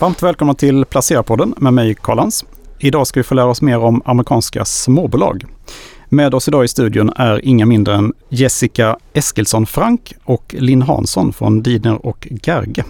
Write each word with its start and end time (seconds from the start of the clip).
Varmt 0.00 0.22
välkomna 0.22 0.54
till 0.54 0.84
Placerarpodden 0.84 1.54
med 1.56 1.72
mig 1.72 1.94
Karl 1.94 2.18
Hans. 2.18 2.44
Idag 2.78 3.06
ska 3.06 3.20
vi 3.20 3.24
få 3.24 3.34
lära 3.34 3.46
oss 3.46 3.62
mer 3.62 3.78
om 3.78 4.02
amerikanska 4.04 4.64
småbolag. 4.64 5.44
Med 6.08 6.34
oss 6.34 6.48
idag 6.48 6.64
i 6.64 6.68
studion 6.68 7.12
är 7.16 7.44
inga 7.44 7.66
mindre 7.66 7.94
än 7.94 8.12
Jessica 8.28 8.96
Eskilsson 9.12 9.66
Frank 9.66 10.12
och 10.24 10.54
Linn 10.58 10.82
Hansson 10.82 11.32
från 11.32 11.62
Didner 11.62 12.06
och 12.06 12.28
Gerge. 12.42 12.84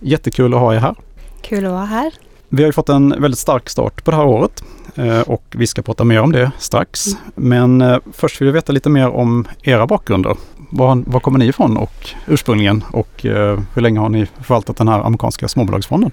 Jättekul 0.00 0.54
att 0.54 0.60
ha 0.60 0.74
er 0.74 0.78
här. 0.78 0.94
Kul 1.42 1.66
att 1.66 1.72
vara 1.72 1.84
här. 1.84 2.12
Vi 2.48 2.62
har 2.62 2.68
ju 2.68 2.72
fått 2.72 2.88
en 2.88 3.08
väldigt 3.22 3.38
stark 3.38 3.70
start 3.70 4.04
på 4.04 4.10
det 4.10 4.16
här 4.16 4.26
året 4.26 4.64
eh, 4.94 5.20
och 5.20 5.44
vi 5.50 5.66
ska 5.66 5.82
prata 5.82 6.04
mer 6.04 6.20
om 6.20 6.32
det 6.32 6.50
strax. 6.58 7.06
Mm. 7.06 7.18
Men 7.34 7.80
eh, 7.80 7.98
först 8.12 8.40
vill 8.40 8.46
vi 8.46 8.52
veta 8.52 8.72
lite 8.72 8.88
mer 8.88 9.08
om 9.08 9.48
era 9.62 9.86
bakgrunder. 9.86 10.36
Var, 10.70 11.02
var 11.06 11.20
kommer 11.20 11.38
ni 11.38 11.46
ifrån 11.46 11.76
och 11.76 12.10
ursprungligen 12.26 12.84
och 12.92 13.26
eh, 13.26 13.60
hur 13.74 13.82
länge 13.82 14.00
har 14.00 14.08
ni 14.08 14.26
förvaltat 14.26 14.76
den 14.76 14.88
här 14.88 15.00
amerikanska 15.00 15.48
småbolagsfonden? 15.48 16.10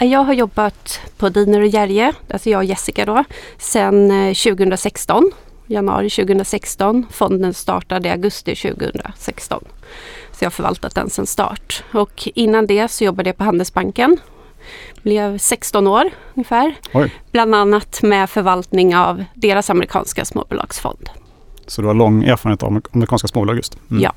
Jag 0.00 0.24
har 0.24 0.32
jobbat 0.32 1.00
på 1.16 1.28
Diner 1.28 1.60
och 1.60 1.66
Gerge, 1.66 2.12
alltså 2.30 2.50
jag 2.50 2.58
och 2.58 2.64
Jessica 2.64 3.04
då, 3.04 3.24
sedan 3.58 4.08
2016. 4.34 5.30
Januari 5.66 6.10
2016. 6.10 7.06
Fonden 7.10 7.54
startade 7.54 8.08
i 8.08 8.12
augusti 8.12 8.54
2016. 8.54 9.64
Så 10.32 10.44
jag 10.44 10.46
har 10.46 10.50
förvaltat 10.50 10.94
den 10.94 11.10
sedan 11.10 11.26
start. 11.26 11.84
Och 11.92 12.28
innan 12.34 12.66
det 12.66 12.88
så 12.88 13.04
jobbade 13.04 13.28
jag 13.28 13.36
på 13.36 13.44
Handelsbanken 13.44 14.16
blev 15.02 15.38
16 15.38 15.86
år 15.86 16.10
ungefär. 16.34 16.74
Oj. 16.92 17.14
Bland 17.32 17.54
annat 17.54 18.02
med 18.02 18.30
förvaltning 18.30 18.96
av 18.96 19.24
deras 19.34 19.70
amerikanska 19.70 20.24
småbolagsfond. 20.24 21.10
Så 21.66 21.82
du 21.82 21.86
har 21.86 21.94
lång 21.94 22.24
erfarenhet 22.24 22.62
av 22.62 22.82
amerikanska 22.92 23.28
småbolag 23.28 23.56
just? 23.56 23.78
Mm. 23.90 24.02
Ja. 24.02 24.12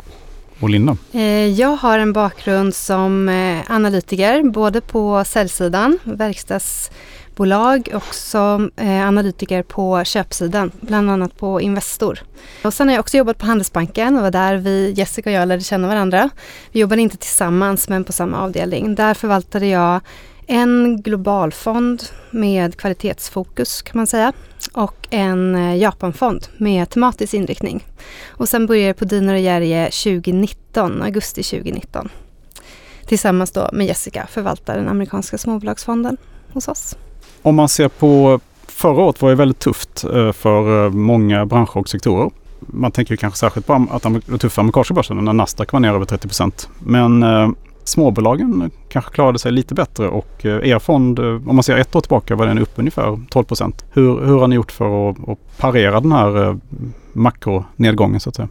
Och 0.61 0.70
Linda? 0.70 0.97
Eh, 1.11 1.47
jag 1.47 1.75
har 1.75 1.99
en 1.99 2.13
bakgrund 2.13 2.75
som 2.75 3.29
eh, 3.29 3.71
analytiker 3.71 4.43
både 4.43 4.81
på 4.81 5.23
säljsidan, 5.25 5.99
verkstadsbolag 6.03 7.89
och 7.93 8.15
som 8.15 8.71
eh, 8.75 9.07
analytiker 9.07 9.63
på 9.63 10.03
köpsidan, 10.03 10.71
bland 10.81 11.11
annat 11.11 11.38
på 11.38 11.61
Investor. 11.61 12.19
Och 12.63 12.73
sen 12.73 12.88
har 12.88 12.95
jag 12.95 12.99
också 12.99 13.17
jobbat 13.17 13.38
på 13.38 13.45
Handelsbanken 13.45 14.16
och 14.16 14.21
var 14.21 14.31
där 14.31 14.55
vi, 14.58 14.94
Jessica 14.97 15.30
och 15.30 15.36
jag 15.36 15.47
lärde 15.47 15.63
känna 15.63 15.88
varandra. 15.88 16.30
Vi 16.71 16.80
jobbade 16.80 17.02
inte 17.02 17.17
tillsammans 17.17 17.89
men 17.89 18.03
på 18.03 18.11
samma 18.11 18.41
avdelning. 18.41 18.95
Där 18.95 19.14
förvaltade 19.14 19.67
jag 19.67 20.02
en 20.52 21.02
globalfond 21.02 22.03
med 22.31 22.77
kvalitetsfokus 22.77 23.81
kan 23.81 23.97
man 23.97 24.07
säga 24.07 24.33
och 24.73 25.08
en 25.09 25.55
eh, 25.55 25.77
Japanfond 25.77 26.47
med 26.58 26.89
tematisk 26.89 27.33
inriktning. 27.33 27.85
Och 28.27 28.49
sen 28.49 28.66
började 28.66 28.93
på 28.93 29.05
Diner 29.05 29.33
och 29.33 29.39
Gerge 29.39 29.85
2019, 29.85 31.02
augusti 31.02 31.43
2019. 31.43 32.09
Tillsammans 33.05 33.52
då 33.52 33.69
med 33.73 33.88
Jessica 33.88 34.27
förvaltar 34.27 34.77
den 34.77 34.88
amerikanska 34.88 35.38
småbolagsfonden 35.38 36.17
hos 36.53 36.67
oss. 36.67 36.97
Om 37.41 37.55
man 37.55 37.69
ser 37.69 37.88
på 37.88 38.39
förra 38.67 39.02
året 39.02 39.21
var 39.21 39.30
det 39.30 39.36
väldigt 39.36 39.59
tufft 39.59 40.03
eh, 40.03 40.31
för 40.31 40.86
eh, 40.86 40.91
många 40.91 41.45
branscher 41.45 41.77
och 41.77 41.89
sektorer. 41.89 42.31
Man 42.59 42.91
tänker 42.91 43.15
kanske 43.15 43.39
särskilt 43.39 43.67
på 43.67 43.88
att 43.91 44.03
det 44.25 44.38
tuffa 44.38 44.61
amerikanska 44.61 44.93
börsen 44.93 45.25
när 45.25 45.33
Nasdaq 45.33 45.71
var 45.71 45.80
ner 45.80 45.93
över 45.93 46.05
30 46.05 46.27
procent. 46.27 46.69
Men 46.80 47.23
småbolagen 47.92 48.72
kanske 48.89 49.11
klarade 49.11 49.39
sig 49.39 49.52
lite 49.52 49.73
bättre 49.73 50.08
och 50.08 50.45
eh, 50.45 50.70
er 50.70 50.80
fond, 50.80 51.20
eh, 51.20 51.25
om 51.25 51.56
man 51.56 51.64
ser 51.64 51.78
ett 51.78 51.95
år 51.95 52.02
tillbaka, 52.02 52.36
var 52.36 52.45
den 52.45 52.59
upp 52.59 52.72
ungefär 52.75 53.20
12 53.30 53.44
procent. 53.44 53.86
Hur, 53.92 54.25
hur 54.25 54.39
har 54.39 54.48
ni 54.48 54.56
gjort 54.56 54.72
för 54.72 55.09
att, 55.09 55.30
att 55.30 55.58
parera 55.58 56.00
den 56.00 56.11
här 56.11 56.48
eh, 56.48 56.56
makronedgången 57.14 58.20
så 58.20 58.30
att 58.30 58.36
säga? 58.36 58.50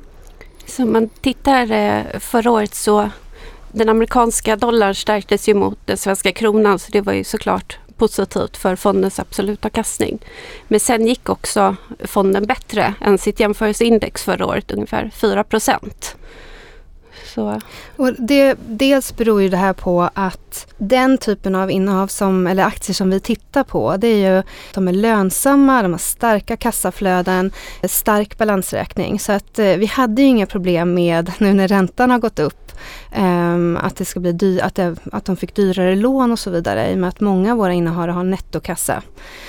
Så 0.66 0.82
om 0.82 0.92
man 0.92 1.08
tittar 1.20 2.18
förra 2.18 2.50
året 2.50 2.74
så 2.74 3.10
den 3.72 3.88
amerikanska 3.88 4.56
dollarn 4.56 4.94
stärktes 4.94 5.48
ju 5.48 5.54
mot 5.54 5.78
den 5.84 5.96
svenska 5.96 6.32
kronan 6.32 6.78
så 6.78 6.92
det 6.92 7.00
var 7.00 7.12
ju 7.12 7.24
såklart 7.24 7.78
positivt 8.00 8.56
för 8.56 8.76
fondens 8.76 9.20
absoluta 9.20 9.70
kastning. 9.70 10.18
Men 10.68 10.80
sen 10.80 11.06
gick 11.06 11.28
också 11.28 11.76
fonden 12.04 12.46
bättre 12.46 12.94
än 13.00 13.18
sitt 13.18 13.40
jämförelseindex 13.40 14.24
förra 14.24 14.46
året, 14.46 14.70
ungefär 14.70 15.10
4 15.14 15.44
procent. 15.44 16.16
Så. 17.34 17.60
Och 17.96 18.12
det, 18.18 18.56
dels 18.68 19.16
beror 19.16 19.42
ju 19.42 19.48
det 19.48 19.56
här 19.56 19.72
på 19.72 20.10
att 20.14 20.66
den 20.78 21.18
typen 21.18 21.54
av 21.54 21.70
innehav 21.70 22.06
som, 22.06 22.46
eller 22.46 22.64
aktier 22.64 22.94
som 22.94 23.10
vi 23.10 23.20
tittar 23.20 23.64
på, 23.64 23.96
det 23.96 24.06
är 24.06 24.34
ju 24.34 24.42
de 24.74 24.88
är 24.88 24.92
lönsamma, 24.92 25.82
de 25.82 25.92
har 25.92 25.98
starka 25.98 26.56
kassaflöden, 26.56 27.52
stark 27.88 28.38
balansräkning. 28.38 29.18
Så 29.18 29.32
att 29.32 29.58
eh, 29.58 29.76
vi 29.76 29.86
hade 29.86 30.22
ju 30.22 30.28
inga 30.28 30.46
problem 30.46 30.94
med, 30.94 31.32
nu 31.38 31.52
när 31.52 31.68
räntan 31.68 32.10
har 32.10 32.18
gått 32.18 32.38
upp, 32.38 32.72
ehm, 33.12 33.78
att, 33.82 33.96
det 33.96 34.04
ska 34.04 34.20
bli 34.20 34.32
dy- 34.32 34.60
att, 34.60 34.74
det, 34.74 34.96
att 35.12 35.24
de 35.24 35.36
fick 35.36 35.54
dyrare 35.54 35.96
lån 35.96 36.32
och 36.32 36.38
så 36.38 36.50
vidare 36.50 36.90
i 36.90 36.94
och 36.94 36.98
med 36.98 37.08
att 37.08 37.20
många 37.20 37.52
av 37.52 37.58
våra 37.58 37.72
innehav 37.72 38.08
har 38.08 38.24
nettokassa. 38.24 39.02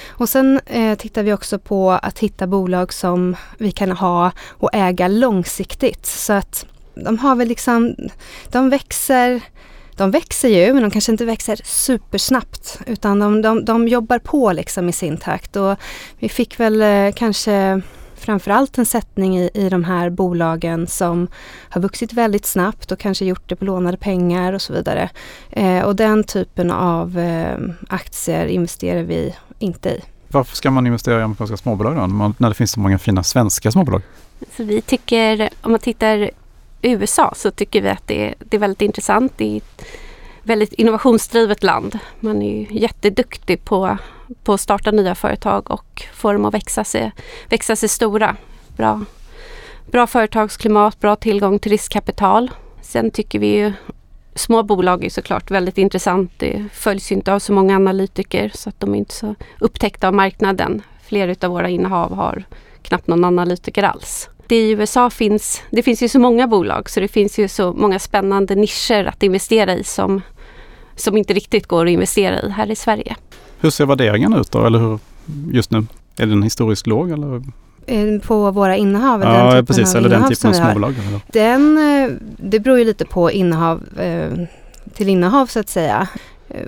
Och 0.10 0.30
sen 0.30 0.60
eh, 0.66 0.98
tittar 0.98 1.24
vi 1.24 1.34
också 1.34 1.60
på 1.60 1.92
att 1.92 2.20
hitta 2.20 2.48
bolag 2.48 2.94
som 2.94 3.36
vi 3.58 3.72
kan 3.72 3.92
ha 3.92 4.32
och 4.50 4.70
äga 4.74 5.08
långsiktigt. 5.08 6.06
Så 6.06 6.34
att 6.34 6.66
de 6.96 7.18
har 7.18 7.36
väl 7.36 7.48
liksom, 7.48 7.96
de 8.52 8.70
växer 8.70 9.42
de 9.98 10.12
växer 10.12 10.50
ju, 10.50 10.74
men 10.74 10.84
de 10.84 10.92
kanske 10.92 11.12
inte 11.12 11.26
växer 11.26 11.60
supersnabbt 11.64 12.80
utan 12.86 13.20
de, 13.20 13.42
de, 13.42 13.66
de 13.66 13.88
jobbar 13.88 14.20
på 14.20 14.52
liksom 14.52 14.90
i 14.90 14.92
sin 14.92 15.18
takt 15.18 15.56
och 15.56 15.76
vi 16.20 16.30
fick 16.30 16.60
väl 16.60 16.82
eh, 16.82 17.14
kanske 17.16 17.82
framförallt 18.16 18.78
en 18.78 18.86
sättning 18.86 19.38
i, 19.38 19.50
i 19.54 19.70
de 19.70 19.84
här 19.84 20.10
bolagen 20.10 20.88
som 20.88 21.28
har 21.70 21.82
vuxit 21.82 22.14
väldigt 22.14 22.46
snabbt 22.46 22.92
och 22.92 23.00
kanske 23.00 23.26
gjort 23.26 23.50
det 23.50 23.56
på 23.56 23.66
lånade 23.66 23.98
pengar 23.98 24.54
och 24.54 24.62
så 24.62 24.74
vidare. 24.74 25.10
Eh, 25.50 25.84
och 25.84 25.96
den 25.96 26.24
typen 26.24 26.72
av 26.72 27.20
eh, 27.20 27.58
aktier 27.90 28.46
investerar 28.46 29.04
vi 29.04 29.36
inte 29.60 29.90
i. 29.90 30.02
Varför 30.28 30.56
ska 30.56 30.72
man 30.72 30.88
investera 30.88 31.20
i 31.20 31.24
amerikanska 31.24 31.58
småbolag 31.58 31.96
då, 31.96 32.34
när 32.38 32.50
det 32.50 32.56
finns 32.56 32.72
så 32.72 32.80
många 32.80 32.98
fina 33.00 33.24
svenska 33.24 33.72
småbolag? 33.72 34.02
Så 34.58 34.64
vi 34.64 34.82
tycker, 34.82 35.50
om 35.62 35.72
man 35.72 35.80
tittar 35.80 36.32
USA 36.82 37.34
så 37.36 37.52
tycker 37.52 37.82
vi 37.82 37.90
att 37.90 38.08
det 38.08 38.28
är, 38.28 38.36
det 38.40 38.58
är 38.58 38.62
väldigt 38.62 38.82
intressant. 38.82 39.34
Det 39.38 39.54
är 39.54 39.58
ett 39.58 39.86
väldigt 40.44 40.74
innovationsdrivet 40.74 41.64
land. 41.64 42.00
Man 42.20 42.42
är 42.42 42.60
ju 42.60 42.80
jätteduktig 42.80 43.66
på, 43.66 43.98
på 44.44 44.54
att 44.54 44.62
starta 44.62 44.92
nya 44.92 45.16
företag 45.16 45.72
och 45.72 46.04
få 46.14 46.34
dem 46.34 46.46
att 46.46 46.54
växa 46.54 46.84
sig, 46.84 47.12
växa 47.50 47.76
sig 47.76 47.90
stora. 47.90 48.36
Bra, 48.78 49.06
bra 49.92 50.08
företagsklimat, 50.08 51.00
bra 51.00 51.16
tillgång 51.16 51.60
till 51.60 51.72
riskkapital. 51.72 52.52
Sen 52.82 53.12
tycker 53.12 53.40
vi 53.40 53.48
ju 53.48 53.74
Små 54.36 54.64
bolag 54.64 55.06
är 55.06 55.10
såklart 55.10 55.52
väldigt 55.52 55.78
intressant. 55.78 56.32
Det 56.38 56.66
följs 56.74 57.12
inte 57.12 57.34
av 57.34 57.40
så 57.40 57.54
många 57.54 57.76
analytiker 57.76 58.52
så 58.54 58.70
att 58.70 58.80
de 58.80 58.94
är 58.94 58.98
inte 58.98 59.14
så 59.14 59.36
upptäckta 59.60 60.08
av 60.08 60.14
marknaden. 60.14 60.82
Flera 61.04 61.48
av 61.48 61.54
våra 61.54 61.70
innehav 61.70 62.16
har 62.16 62.44
knappt 62.82 63.08
någon 63.08 63.24
analytiker 63.24 63.84
alls 63.84 64.30
det 64.52 64.56
i 64.56 64.72
USA 64.72 65.10
finns, 65.10 65.62
det 65.70 65.84
finns 65.84 66.04
ju 66.04 66.08
så 66.08 66.20
många 66.20 66.48
bolag 66.48 66.90
så 66.90 67.00
det 67.00 67.08
finns 67.08 67.40
ju 67.40 67.48
så 67.48 67.74
många 67.74 68.00
spännande 68.00 68.56
nischer 68.56 69.06
att 69.06 69.24
investera 69.24 69.74
i 69.74 69.84
som, 69.84 70.22
som 70.96 71.18
inte 71.18 71.34
riktigt 71.34 71.68
går 71.68 71.86
att 71.86 71.92
investera 71.92 72.42
i 72.42 72.50
här 72.50 72.72
i 72.72 72.76
Sverige. 72.76 73.16
Hur 73.60 73.70
ser 73.70 73.86
värderingen 73.86 74.34
ut 74.34 74.52
då, 74.52 74.66
eller 74.66 74.80
hur 74.80 75.00
just 75.52 75.72
nu? 75.72 75.86
Är 76.18 76.26
den 76.26 76.44
historiskt 76.44 76.88
låg 76.88 77.12
eller? 77.12 77.42
Eh, 77.86 78.22
på 78.22 78.52
våra 78.52 78.78
innehav? 78.78 79.22
Ja, 79.22 79.54
den 79.54 79.66
precis. 79.66 79.96
Eller 79.96 80.10
den 80.10 80.30
typen 80.30 80.50
av 80.50 80.54
småbolag? 80.54 80.96
Den, 81.28 81.78
eh, 81.78 82.12
det 82.38 82.60
beror 82.60 82.80
ju 82.80 82.86
lite 82.86 83.06
på 83.06 83.32
innehav 83.32 83.84
eh, 84.00 84.32
till 84.94 85.10
innehav 85.10 85.46
så 85.46 85.60
att 85.60 85.70
säga. 85.70 86.08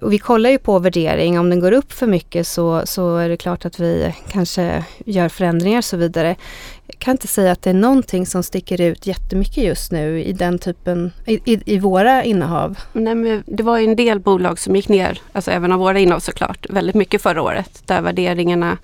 Och 0.01 0.13
vi 0.13 0.17
kollar 0.17 0.49
ju 0.49 0.57
på 0.57 0.79
värdering, 0.79 1.39
om 1.39 1.49
den 1.49 1.59
går 1.59 1.71
upp 1.71 1.91
för 1.91 2.07
mycket 2.07 2.47
så, 2.47 2.81
så 2.85 3.17
är 3.17 3.29
det 3.29 3.37
klart 3.37 3.65
att 3.65 3.79
vi 3.79 4.15
kanske 4.31 4.83
gör 5.05 5.29
förändringar 5.29 5.77
och 5.77 5.85
så 5.85 5.97
vidare. 5.97 6.35
Jag 6.93 6.99
kan 6.99 7.11
inte 7.11 7.27
säga 7.27 7.51
att 7.51 7.61
det 7.61 7.69
är 7.69 7.73
någonting 7.73 8.25
som 8.25 8.43
sticker 8.43 8.81
ut 8.81 9.07
jättemycket 9.07 9.63
just 9.63 9.91
nu 9.91 10.23
i 10.23 10.33
den 10.33 10.59
typen, 10.59 11.11
i, 11.25 11.53
i, 11.53 11.75
i 11.75 11.79
våra 11.79 12.23
innehav. 12.23 12.77
Nej, 12.93 13.15
men 13.15 13.43
det 13.45 13.63
var 13.63 13.77
ju 13.77 13.85
en 13.85 13.95
del 13.95 14.19
bolag 14.19 14.59
som 14.59 14.75
gick 14.75 14.89
ner, 14.89 15.21
alltså 15.31 15.51
även 15.51 15.71
av 15.71 15.79
våra 15.79 15.99
innehav 15.99 16.19
såklart, 16.19 16.65
väldigt 16.69 16.95
mycket 16.95 17.21
förra 17.21 17.41
året. 17.41 17.83
Där 17.85 18.01
värderingarna 18.01 18.77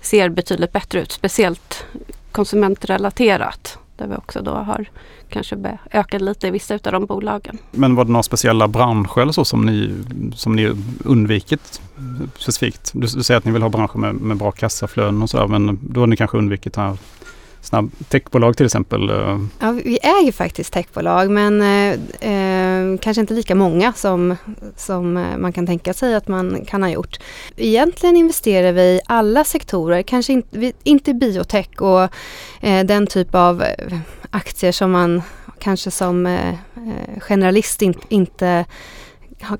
ser 0.00 0.28
betydligt 0.28 0.72
bättre 0.72 1.00
ut, 1.00 1.12
speciellt 1.12 1.86
konsumentrelaterat. 2.32 3.78
Där 3.96 4.06
vi 4.06 4.16
också 4.16 4.42
då 4.42 4.50
har 4.50 4.86
kanske 5.28 5.78
ökat 5.90 6.20
lite 6.20 6.46
i 6.46 6.50
vissa 6.50 6.74
av 6.74 6.92
de 6.92 7.06
bolagen. 7.06 7.58
Men 7.70 7.94
var 7.94 8.04
det 8.04 8.12
några 8.12 8.22
speciella 8.22 8.68
branscher 8.68 9.20
eller 9.20 9.32
så 9.32 9.44
som 9.44 9.66
ni, 9.66 9.94
som 10.34 10.56
ni 10.56 10.72
undvikit 11.04 11.80
specifikt? 12.38 12.90
Du, 12.94 13.00
du 13.00 13.22
säger 13.22 13.38
att 13.38 13.44
ni 13.44 13.52
vill 13.52 13.62
ha 13.62 13.68
branscher 13.68 13.98
med, 13.98 14.14
med 14.14 14.36
bra 14.36 14.52
kassaflöden 14.52 15.22
och 15.22 15.30
så 15.30 15.48
men 15.48 15.78
då 15.82 16.00
har 16.00 16.06
ni 16.06 16.16
kanske 16.16 16.38
undvikit 16.38 16.76
här 16.76 16.96
snabb 17.64 17.90
techbolag 18.08 18.56
till 18.56 18.66
exempel? 18.66 19.10
Eh. 19.10 19.40
Ja, 19.58 19.70
vi 19.70 19.98
äger 20.02 20.32
faktiskt 20.32 20.72
techbolag 20.72 21.30
men 21.30 21.62
eh, 21.62 21.92
eh, 22.30 22.98
kanske 22.98 23.20
inte 23.20 23.34
lika 23.34 23.54
många 23.54 23.92
som, 23.92 24.36
som 24.76 25.16
eh, 25.16 25.36
man 25.36 25.52
kan 25.52 25.66
tänka 25.66 25.94
sig 25.94 26.14
att 26.14 26.28
man 26.28 26.64
kan 26.64 26.82
ha 26.82 26.90
gjort. 26.90 27.18
Egentligen 27.56 28.16
investerar 28.16 28.72
vi 28.72 28.82
i 28.82 29.00
alla 29.06 29.44
sektorer, 29.44 30.02
kanske 30.02 30.32
inte, 30.32 30.72
inte 30.82 31.14
biotech 31.14 31.68
och 31.78 32.02
eh, 32.60 32.84
den 32.84 33.06
typ 33.06 33.34
av 33.34 33.64
aktier 34.30 34.72
som 34.72 34.90
man 34.90 35.22
kanske 35.58 35.90
som 35.90 36.26
eh, 36.26 36.54
generalist 37.20 37.82
in, 37.82 37.94
inte 38.08 38.64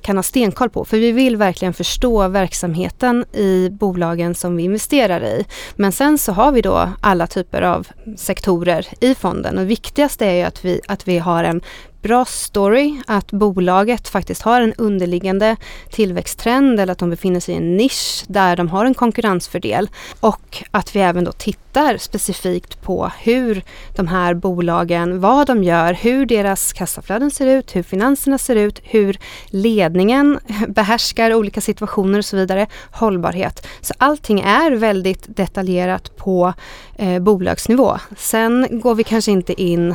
kan 0.03 0.17
ha 0.17 0.23
stenkoll 0.23 0.71
på. 0.71 0.85
För 0.85 0.97
vi 0.97 1.13
vill 1.13 1.37
verkligen 1.37 1.75
förstå 1.75 2.29
verksamheten 2.29 3.25
i 3.33 3.69
bolagen 3.71 4.35
som 4.35 4.57
vi 4.57 4.63
investerar 4.63 5.25
i. 5.25 5.45
Men 5.77 5.93
sen 5.93 6.19
så 6.19 6.33
har 6.33 6.53
vi 6.53 6.61
då 6.61 6.89
alla 7.01 7.27
typer 7.27 7.63
av 7.63 7.89
sektorer 8.17 8.87
i 9.01 9.15
fonden 9.15 9.59
och 9.59 9.71
viktigast 9.71 10.23
är 10.23 10.33
ju 10.33 10.43
att 10.43 10.65
vi, 10.65 10.81
att 10.87 11.09
vi 11.09 11.19
har 11.19 11.45
en 11.45 11.61
bra 12.05 12.25
story, 12.25 13.01
att 13.07 13.33
bolaget 13.33 14.09
faktiskt 14.09 14.43
har 14.43 14.61
en 14.61 14.75
underliggande 14.75 15.57
tillväxttrend 15.91 16.81
eller 16.81 16.93
att 16.93 16.99
de 16.99 17.11
befinner 17.11 17.41
sig 17.41 17.55
i 17.55 17.57
en 17.57 17.77
nisch 17.77 18.25
där 18.27 18.57
de 18.57 18.69
har 18.69 18.85
en 18.85 18.95
konkurrensfördel 18.95 19.89
och 20.21 20.65
att 20.71 20.97
vi 20.97 21.01
även 21.01 21.25
då 21.25 21.33
tittar 21.33 21.97
specifikt 21.97 22.83
på 22.83 23.11
hur 23.19 23.63
de 23.97 24.09
här 24.09 24.35
bolagen, 24.35 25.21
vad 25.21 25.47
de 25.47 25.65
gör, 25.65 25.93
hur 25.93 26.27
deras 26.27 26.73
kassaflöden 26.73 27.31
ser 27.31 27.47
ut, 27.47 27.77
hur 27.77 27.83
finanserna 27.83 28.39
ser 28.39 28.57
ut, 28.57 28.81
hur 28.83 29.19
ledningen 29.47 30.39
behärskar 30.69 31.35
olika 31.35 31.61
situationer 31.61 32.19
och 32.19 32.25
så 32.25 32.37
vidare, 32.37 32.67
hållbarhet. 32.91 33.67
Så 33.81 33.95
allting 33.99 34.41
är 34.41 34.71
väldigt 34.71 35.37
detaljerat 35.37 36.17
på 36.17 36.53
eh, 36.97 37.19
bolagsnivå. 37.19 37.99
Sen 38.17 38.81
går 38.81 38.95
vi 38.95 39.05
kanske 39.05 39.33
inte 39.33 39.63
in 39.63 39.95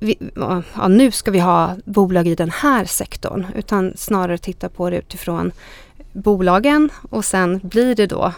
vi, 0.00 0.18
ja, 0.74 0.88
nu 0.88 1.10
ska 1.10 1.30
vi 1.30 1.38
ha 1.38 1.76
bolag 1.84 2.26
i 2.26 2.34
den 2.34 2.50
här 2.50 2.84
sektorn 2.84 3.46
utan 3.56 3.92
snarare 3.96 4.38
titta 4.38 4.68
på 4.68 4.90
det 4.90 4.98
utifrån 4.98 5.52
bolagen 6.12 6.90
och 7.10 7.24
sen 7.24 7.60
blir 7.62 7.94
det 7.94 8.06
då 8.06 8.32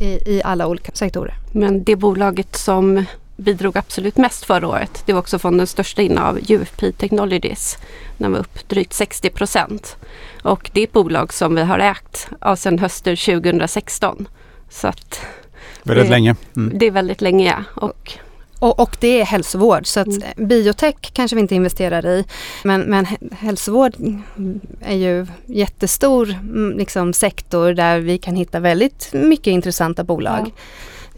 i, 0.00 0.06
i 0.06 0.42
alla 0.44 0.66
olika 0.66 0.92
sektorer. 0.92 1.34
Men 1.52 1.84
det 1.84 1.96
bolaget 1.96 2.56
som 2.56 3.04
bidrog 3.36 3.76
absolut 3.76 4.16
mest 4.16 4.44
förra 4.44 4.68
året. 4.68 5.02
Det 5.06 5.12
var 5.12 5.20
också 5.20 5.38
fondens 5.38 5.70
största 5.70 6.02
innehav, 6.02 6.38
UFP 6.48 6.92
Technologies. 6.92 7.78
Den 8.18 8.32
var 8.32 8.38
upp 8.38 8.68
drygt 8.68 8.92
60 8.92 9.30
procent. 9.30 9.96
Och 10.42 10.70
det 10.72 10.80
är 10.80 10.84
ett 10.84 10.92
bolag 10.92 11.32
som 11.32 11.54
vi 11.54 11.62
har 11.62 11.78
ägt 11.78 12.28
av 12.40 12.56
sedan 12.56 12.78
hösten 12.78 13.16
2016. 13.16 14.28
Så 14.70 14.88
att 14.88 15.20
väldigt 15.82 16.06
det, 16.06 16.10
länge. 16.10 16.36
Mm. 16.56 16.78
Det 16.78 16.86
är 16.86 16.90
väldigt 16.90 17.20
länge 17.20 17.46
ja. 17.46 17.82
Och 17.86 18.12
och, 18.64 18.80
och, 18.80 18.96
det 19.00 19.20
är 19.20 19.24
hälsovård 19.24 19.86
så 19.86 20.00
att 20.00 20.06
mm. 20.06 20.48
biotech 20.48 20.94
kanske 21.12 21.36
vi 21.36 21.40
inte 21.42 21.54
investerar 21.54 22.06
i 22.06 22.24
men, 22.62 22.80
men 22.80 23.06
hälsovård 23.32 23.94
är 24.80 24.96
ju 24.96 25.26
jättestor 25.46 26.30
mm, 26.30 26.78
liksom, 26.78 27.12
sektor 27.12 27.72
där 27.72 28.00
vi 28.00 28.18
kan 28.18 28.36
hitta 28.36 28.60
väldigt 28.60 29.10
mycket 29.12 29.46
intressanta 29.46 30.04
bolag. 30.04 30.40
Ja. 30.46 30.60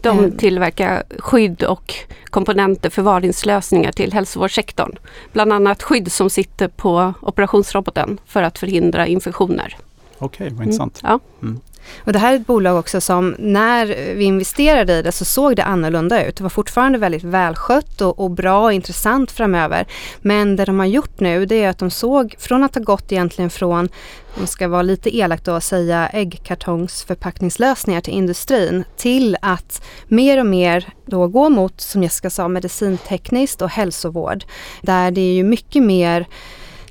De 0.01 0.25
eh. 0.25 0.31
tillverkar 0.31 1.03
skydd 1.19 1.63
och 1.63 1.93
komponenter, 2.25 2.89
förvaringslösningar 2.89 3.91
till 3.91 4.13
hälsovårdssektorn. 4.13 4.95
Bland 5.33 5.53
annat 5.53 5.83
skydd 5.83 6.11
som 6.11 6.29
sitter 6.29 6.67
på 6.67 7.13
operationsroboten 7.21 8.19
för 8.25 8.43
att 8.43 8.57
förhindra 8.57 9.07
infektioner. 9.07 9.77
Okej, 10.19 10.45
okay, 10.45 10.57
vad 10.57 10.65
intressant. 10.65 11.01
Mm. 11.03 11.19
Ja. 11.41 11.47
Mm. 11.47 11.59
Och 11.97 12.13
det 12.13 12.19
här 12.19 12.31
är 12.31 12.35
ett 12.35 12.47
bolag 12.47 12.79
också 12.79 13.01
som 13.01 13.35
när 13.39 13.85
vi 14.13 14.23
investerade 14.23 14.93
i 14.93 15.01
det 15.01 15.11
så 15.11 15.25
såg 15.25 15.55
det 15.55 15.63
annorlunda 15.63 16.25
ut. 16.25 16.35
Det 16.35 16.43
var 16.43 16.49
fortfarande 16.49 16.97
väldigt 16.97 17.23
välskött 17.23 18.01
och, 18.01 18.19
och 18.19 18.31
bra 18.31 18.63
och 18.63 18.73
intressant 18.73 19.31
framöver. 19.31 19.87
Men 20.21 20.55
det 20.55 20.65
de 20.65 20.79
har 20.79 20.85
gjort 20.85 21.19
nu 21.19 21.45
det 21.45 21.63
är 21.63 21.69
att 21.69 21.77
de 21.77 21.91
såg, 21.91 22.35
från 22.39 22.63
att 22.63 22.75
ha 22.75 22.81
gått 22.81 23.11
egentligen 23.11 23.49
från, 23.49 23.79
om 23.79 24.41
man 24.41 24.47
ska 24.47 24.67
vara 24.67 24.81
lite 24.81 25.17
elak 25.17 25.43
då, 25.43 25.59
säga 25.59 26.07
äggkartongsförpackningslösningar 26.07 28.01
till 28.01 28.13
industrin 28.13 28.83
till 28.97 29.37
att 29.41 29.81
mer 30.07 30.39
och 30.39 30.45
mer 30.45 30.93
då 31.05 31.27
gå 31.27 31.49
mot, 31.49 31.81
som 31.81 32.03
Jessica 32.03 32.29
sa, 32.29 32.47
medicintekniskt 32.47 33.61
och 33.61 33.69
hälsovård. 33.69 34.43
Där 34.81 35.11
det 35.11 35.21
är 35.21 35.33
ju 35.33 35.43
mycket 35.43 35.83
mer 35.83 36.27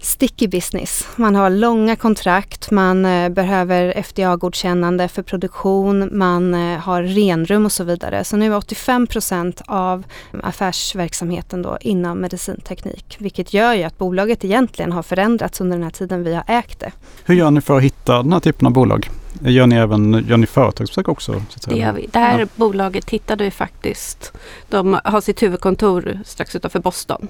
sticky 0.06 0.48
business. 0.48 1.08
Man 1.16 1.34
har 1.34 1.50
långa 1.50 1.96
kontrakt, 1.96 2.70
man 2.70 3.04
eh, 3.04 3.28
behöver 3.28 4.02
FDA-godkännande 4.02 5.08
för 5.08 5.22
produktion, 5.22 6.18
man 6.18 6.54
eh, 6.54 6.78
har 6.78 7.02
renrum 7.02 7.64
och 7.64 7.72
så 7.72 7.84
vidare. 7.84 8.24
Så 8.24 8.36
nu 8.36 8.54
är 8.54 8.60
85% 8.60 9.62
av 9.66 10.04
affärsverksamheten 10.42 11.62
då 11.62 11.78
inom 11.80 12.20
medicinteknik, 12.20 13.16
vilket 13.18 13.54
gör 13.54 13.74
ju 13.74 13.82
att 13.82 13.98
bolaget 13.98 14.44
egentligen 14.44 14.92
har 14.92 15.02
förändrats 15.02 15.60
under 15.60 15.76
den 15.76 15.84
här 15.84 15.90
tiden 15.90 16.24
vi 16.24 16.34
har 16.34 16.44
ägt 16.46 16.80
det. 16.80 16.92
Hur 17.24 17.34
gör 17.34 17.50
ni 17.50 17.60
för 17.60 17.76
att 17.76 17.82
hitta 17.82 18.22
den 18.22 18.32
här 18.32 18.40
typen 18.40 18.66
av 18.66 18.72
bolag? 18.72 19.10
Gör 19.40 19.66
ni 19.66 19.76
även 19.76 20.24
gör 20.28 20.36
ni 20.36 20.46
företagsbesök 20.46 21.08
också? 21.08 21.42
Det 21.66 21.76
gör 21.76 21.92
vi. 21.92 22.08
Det 22.12 22.18
här 22.18 22.40
ja. 22.40 22.46
bolaget 22.56 23.10
hittade 23.10 23.44
vi 23.44 23.50
faktiskt. 23.50 24.32
De 24.68 25.00
har 25.04 25.20
sitt 25.20 25.42
huvudkontor 25.42 26.20
strax 26.24 26.56
utanför 26.56 26.78
Boston. 26.78 27.28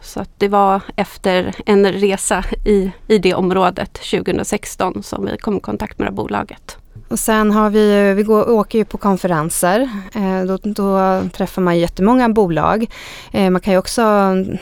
Så 0.00 0.20
att 0.20 0.30
det 0.38 0.48
var 0.48 0.80
efter 0.96 1.54
en 1.66 1.92
resa 1.92 2.44
i, 2.64 2.90
i 3.06 3.18
det 3.18 3.34
området 3.34 3.92
2016 3.92 5.02
som 5.02 5.26
vi 5.26 5.36
kom 5.38 5.56
i 5.56 5.60
kontakt 5.60 5.98
med 5.98 6.08
det 6.08 6.12
bolaget. 6.12 6.76
Och 7.08 7.18
sen 7.18 7.50
har 7.50 7.70
vi, 7.70 8.14
vi 8.14 8.22
går, 8.22 8.50
åker 8.50 8.78
ju 8.78 8.84
på 8.84 8.98
konferenser. 8.98 9.90
Eh, 10.14 10.42
då, 10.42 10.58
då, 10.62 11.20
träffar 11.32 11.62
man 11.62 11.78
jättemånga 11.78 12.28
bolag. 12.28 12.86
Eh, 13.32 13.50
man 13.50 13.60
kan 13.60 13.72
ju 13.72 13.78
också 13.78 14.02
mm, 14.02 14.58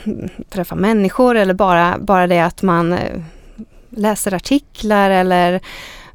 träffa 0.49 0.75
människor 0.75 1.35
eller 1.35 1.53
bara, 1.53 1.97
bara 1.99 2.27
det 2.27 2.39
att 2.39 2.61
man 2.61 2.93
eh, 2.93 3.21
läser 3.89 4.33
artiklar 4.33 5.09
eller 5.09 5.61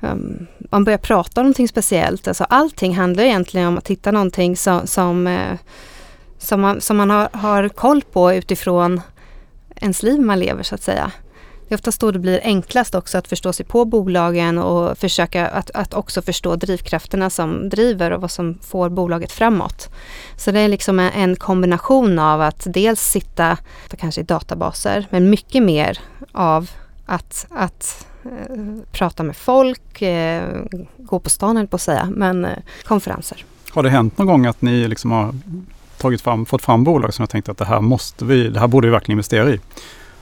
um, 0.00 0.46
man 0.58 0.84
börjar 0.84 0.98
prata 0.98 1.40
om 1.40 1.44
någonting 1.44 1.68
speciellt. 1.68 2.28
Alltså 2.28 2.44
allting 2.44 2.96
handlar 2.96 3.24
egentligen 3.24 3.68
om 3.68 3.78
att 3.78 3.88
hitta 3.88 4.10
någonting 4.10 4.56
som, 4.56 4.86
som, 4.86 5.26
eh, 5.26 5.58
som 6.38 6.60
man, 6.60 6.80
som 6.80 6.96
man 6.96 7.10
har, 7.10 7.28
har 7.32 7.68
koll 7.68 8.02
på 8.02 8.32
utifrån 8.32 9.00
ens 9.76 10.02
liv 10.02 10.20
man 10.20 10.38
lever 10.38 10.62
så 10.62 10.74
att 10.74 10.82
säga. 10.82 11.12
Det 11.68 11.74
är 11.74 11.76
oftast 11.76 12.00
då 12.00 12.10
det 12.10 12.18
blir 12.18 12.40
enklast 12.42 12.94
också 12.94 13.18
att 13.18 13.28
förstå 13.28 13.52
sig 13.52 13.66
på 13.66 13.84
bolagen 13.84 14.58
och 14.58 14.98
försöka 14.98 15.48
att, 15.48 15.70
att 15.70 15.94
också 15.94 16.22
förstå 16.22 16.56
drivkrafterna 16.56 17.30
som 17.30 17.68
driver 17.68 18.10
och 18.10 18.20
vad 18.20 18.30
som 18.30 18.58
får 18.62 18.88
bolaget 18.88 19.32
framåt. 19.32 19.88
Så 20.36 20.50
det 20.50 20.60
är 20.60 20.68
liksom 20.68 20.98
en 20.98 21.36
kombination 21.36 22.18
av 22.18 22.40
att 22.40 22.62
dels 22.66 23.00
sitta 23.00 23.58
kanske 23.98 24.20
i 24.20 24.24
databaser 24.24 25.06
men 25.10 25.30
mycket 25.30 25.62
mer 25.62 25.98
av 26.32 26.70
att, 27.06 27.46
att 27.50 28.06
eh, 28.24 28.56
prata 28.92 29.22
med 29.22 29.36
folk, 29.36 30.02
eh, 30.02 30.42
gå 30.98 31.18
på 31.18 31.30
stan 31.30 31.66
på 31.66 31.76
att 31.76 31.82
säga, 31.82 32.08
men 32.10 32.44
eh, 32.44 32.58
konferenser. 32.84 33.44
Har 33.70 33.82
det 33.82 33.90
hänt 33.90 34.18
någon 34.18 34.26
gång 34.26 34.46
att 34.46 34.62
ni 34.62 34.88
liksom 34.88 35.10
har 35.10 35.34
tagit 36.04 36.20
fram, 36.20 36.46
fått 36.46 36.62
fram 36.62 36.84
bolag 36.84 37.14
som 37.14 37.22
jag 37.22 37.30
tänkte 37.30 37.50
att 37.50 37.58
det 37.58 37.64
här 37.64 37.80
måste 37.80 38.24
vi, 38.24 38.48
det 38.48 38.60
här 38.60 38.66
borde 38.66 38.86
vi 38.86 38.92
verkligen 38.92 39.14
investera 39.14 39.50
i. 39.50 39.60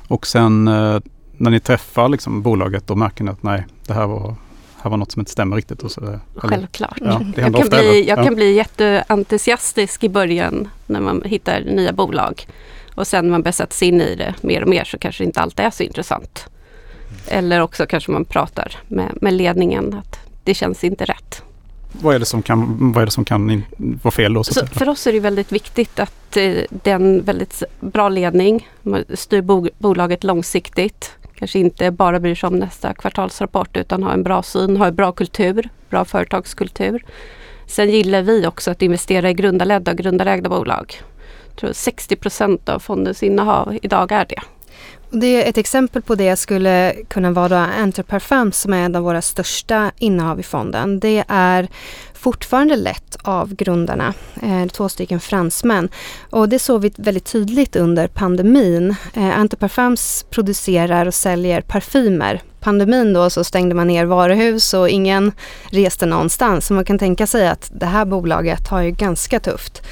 Och 0.08 0.26
sen 0.26 0.69
eh, 0.69 1.00
när 1.32 1.50
ni 1.50 1.61
träffar 1.61 2.08
liksom 2.08 2.43
bolaget 2.43 2.87
då 2.87 2.94
märker 2.94 3.25
ni 3.25 3.31
att 3.31 3.43
nej, 3.43 3.67
det 3.87 3.93
här 3.93 4.06
var, 4.06 4.34
här 4.82 4.90
var 4.90 4.96
något 4.96 5.12
som 5.12 5.20
inte 5.20 5.32
stämmer 5.32 5.56
riktigt. 5.56 5.82
Och 5.82 5.90
så, 5.90 6.00
eller, 6.00 6.20
Självklart. 6.34 6.99
Ja, 7.00 7.21
jag 7.37 7.54
kan, 7.54 7.68
bli, 7.68 8.09
jag 8.09 8.18
ja. 8.18 8.25
kan 8.25 8.35
bli 8.35 8.52
jätteentusiastisk 8.52 10.04
i 10.04 10.09
början 10.09 10.68
när 10.87 11.00
man 11.00 11.23
hittar 11.25 11.61
nya 11.61 11.92
bolag. 11.92 12.47
Och 12.95 13.06
sen 13.06 13.25
när 13.25 13.30
man 13.30 13.42
börjar 13.42 13.52
sätta 13.52 13.73
sig 13.73 13.88
in 13.88 14.00
i 14.00 14.14
det 14.14 14.35
mer 14.40 14.62
och 14.62 14.68
mer 14.68 14.85
så 14.85 14.99
kanske 14.99 15.25
inte 15.25 15.40
alltid 15.40 15.66
är 15.66 15.71
så 15.71 15.83
intressant. 15.83 16.47
Eller 17.26 17.61
också 17.61 17.87
kanske 17.87 18.12
man 18.12 18.25
pratar 18.25 18.76
med, 18.88 19.18
med 19.21 19.33
ledningen 19.33 19.95
att 19.95 20.18
det 20.45 20.54
känns 20.54 20.85
inte 20.85 21.04
rätt. 21.04 21.12
Vad 22.02 22.14
är 22.14 22.18
det 22.18 22.25
som 22.25 22.42
kan, 22.42 22.92
vad 22.92 23.02
är 23.02 23.06
det 23.06 23.12
som 23.12 23.25
kan 23.25 23.64
vara 24.02 24.12
fel 24.12 24.35
då? 24.35 24.44
Så 24.44 24.66
för 24.66 24.88
oss 24.88 25.06
är 25.06 25.12
det 25.12 25.21
väldigt 25.21 25.52
viktigt 25.52 26.00
att 26.00 26.37
eh, 26.37 26.54
det 26.71 26.90
är 26.90 26.94
en 26.94 27.23
väldigt 27.23 27.62
bra 27.80 28.09
ledning. 28.09 28.68
Styr 29.14 29.40
bo 29.40 29.68
bolaget 29.78 30.25
långsiktigt. 30.25 31.12
Kanske 31.35 31.59
inte 31.59 31.90
bara 31.90 32.21
bryr 32.21 32.35
sig 32.35 32.47
om 32.47 32.59
nästa 32.59 32.94
kvartalsrapport 32.94 33.76
utan 33.76 34.02
har 34.02 34.12
en 34.12 34.23
bra 34.23 34.42
syn, 34.42 34.76
har 34.76 34.87
en 34.87 34.94
bra 34.94 35.12
kultur, 35.12 35.68
bra 35.90 36.04
företagskultur. 36.04 37.04
Sen 37.66 37.90
gillar 37.90 38.23
vi 38.23 38.47
också 38.47 38.71
att 38.71 38.82
investera 38.82 39.30
i 39.30 39.35
grundarledda 39.35 39.90
och 39.90 39.97
grundarägda 39.97 40.49
bolag. 40.49 40.94
Jag 41.49 41.56
tror 41.56 41.71
60% 41.71 42.71
av 42.71 42.78
fondens 42.78 43.23
innehav 43.23 43.78
idag 43.82 44.12
är 44.12 44.25
det. 44.25 44.40
Det, 45.14 45.45
är 45.45 45.49
ett 45.49 45.59
exempel 45.59 46.02
på 46.02 46.14
det 46.14 46.37
skulle 46.37 46.95
kunna 47.09 47.31
vara 47.31 47.66
Enterparfums 47.66 48.61
som 48.61 48.73
är 48.73 48.85
en 48.85 48.97
av 48.97 49.02
våra 49.02 49.23
största 49.23 49.92
innehav 49.99 50.40
i 50.40 50.42
fonden. 50.42 51.00
Det 51.00 51.25
är 51.28 51.69
fortfarande 52.14 52.76
lett 52.76 53.16
av 53.23 53.54
grundarna, 53.54 54.14
eh, 54.42 54.66
två 54.66 54.88
stycken 54.88 55.21
fransmän. 55.21 55.88
Och 56.31 56.49
det 56.49 56.59
såg 56.59 56.81
vi 56.81 56.92
väldigt 56.97 57.25
tydligt 57.25 57.76
under 57.76 58.09
pandemin. 58.09 58.95
Eh, 59.14 59.38
Antiparfums 59.38 60.26
producerar 60.31 61.07
och 61.07 61.14
säljer 61.14 61.61
parfymer. 61.61 62.42
Pandemin 62.62 63.12
då 63.12 63.31
så 63.31 63.45
stängde 63.45 63.75
man 63.75 63.87
ner 63.87 64.04
varuhus 64.04 64.75
och 64.75 64.88
ingen 64.88 65.33
reste 65.71 66.07
någonstans. 66.07 66.66
Så 66.66 66.75
man 66.75 66.85
kan 66.85 66.99
tänka 66.99 67.26
sig 67.26 67.49
att 67.49 67.71
det 67.75 67.87
här 67.87 68.04
bolaget 68.04 68.69
har 68.69 68.83
ju 68.83 68.90
ganska 68.90 69.40
tufft. 69.40 69.83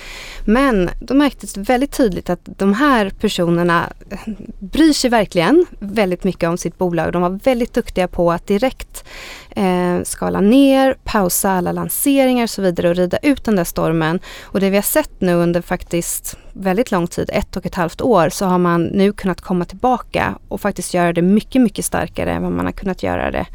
Men 0.45 0.91
då 1.01 1.15
märktes 1.15 1.53
det 1.53 1.61
väldigt 1.61 1.93
tydligt 1.93 2.31
att 2.31 2.41
de 2.45 2.75
här 2.75 3.11
personerna 3.11 3.93
eh, 4.11 4.19
bryr 4.59 4.93
sig 4.93 5.11
verkligen 5.11 5.67
väldigt 5.79 6.25
mycket 6.25 6.49
om 6.49 6.59
sitt 6.59 6.79
bolag. 6.79 7.13
De 7.13 7.23
var 7.23 7.41
väldigt 7.45 7.75
duktiga 7.75 8.09
på 8.09 8.33
att 8.33 8.47
direkt 8.47 9.05
eh, 9.51 10.03
skala 10.05 10.41
ner, 10.41 10.97
pausa 11.05 11.51
alla 11.51 11.73
lanseringar 11.73 12.43
och 12.43 12.51
så 12.51 12.63
vidare 12.63 12.89
och 12.89 12.97
rida 12.97 13.19
ut 13.23 13.45
den 13.45 13.57
där 13.57 13.65
stormen. 13.65 14.21
Och 14.43 14.61
det 14.61 14.71
vi 14.71 14.77
har 14.77 14.83
sett 14.83 15.21
nu 15.21 15.35
under 15.35 15.61
faktiskt 15.61 16.37
väldigt 16.53 16.91
lång 16.91 17.07
tid, 17.07 17.31
ett 17.33 17.57
och 17.57 17.67
ett 17.67 17.75
halvt 17.75 18.01
år, 18.01 18.29
så 18.29 18.47
har 18.47 18.59
man 18.59 18.85
nu 18.85 19.13
kunnat 19.13 19.41
komma 19.41 19.65
tillbaka 19.65 20.39
och 20.49 20.61
faktiskt 20.61 20.95
göra 20.95 21.13
det 21.13 21.23
mycket, 21.23 21.63
mycket 21.63 21.85
starkare 21.85 22.33
än 22.33 22.43
vad 22.43 22.53
man 22.53 22.65
har 22.65 22.73
kunnat 22.73 23.03
göra 23.03 23.31
det 23.31 23.47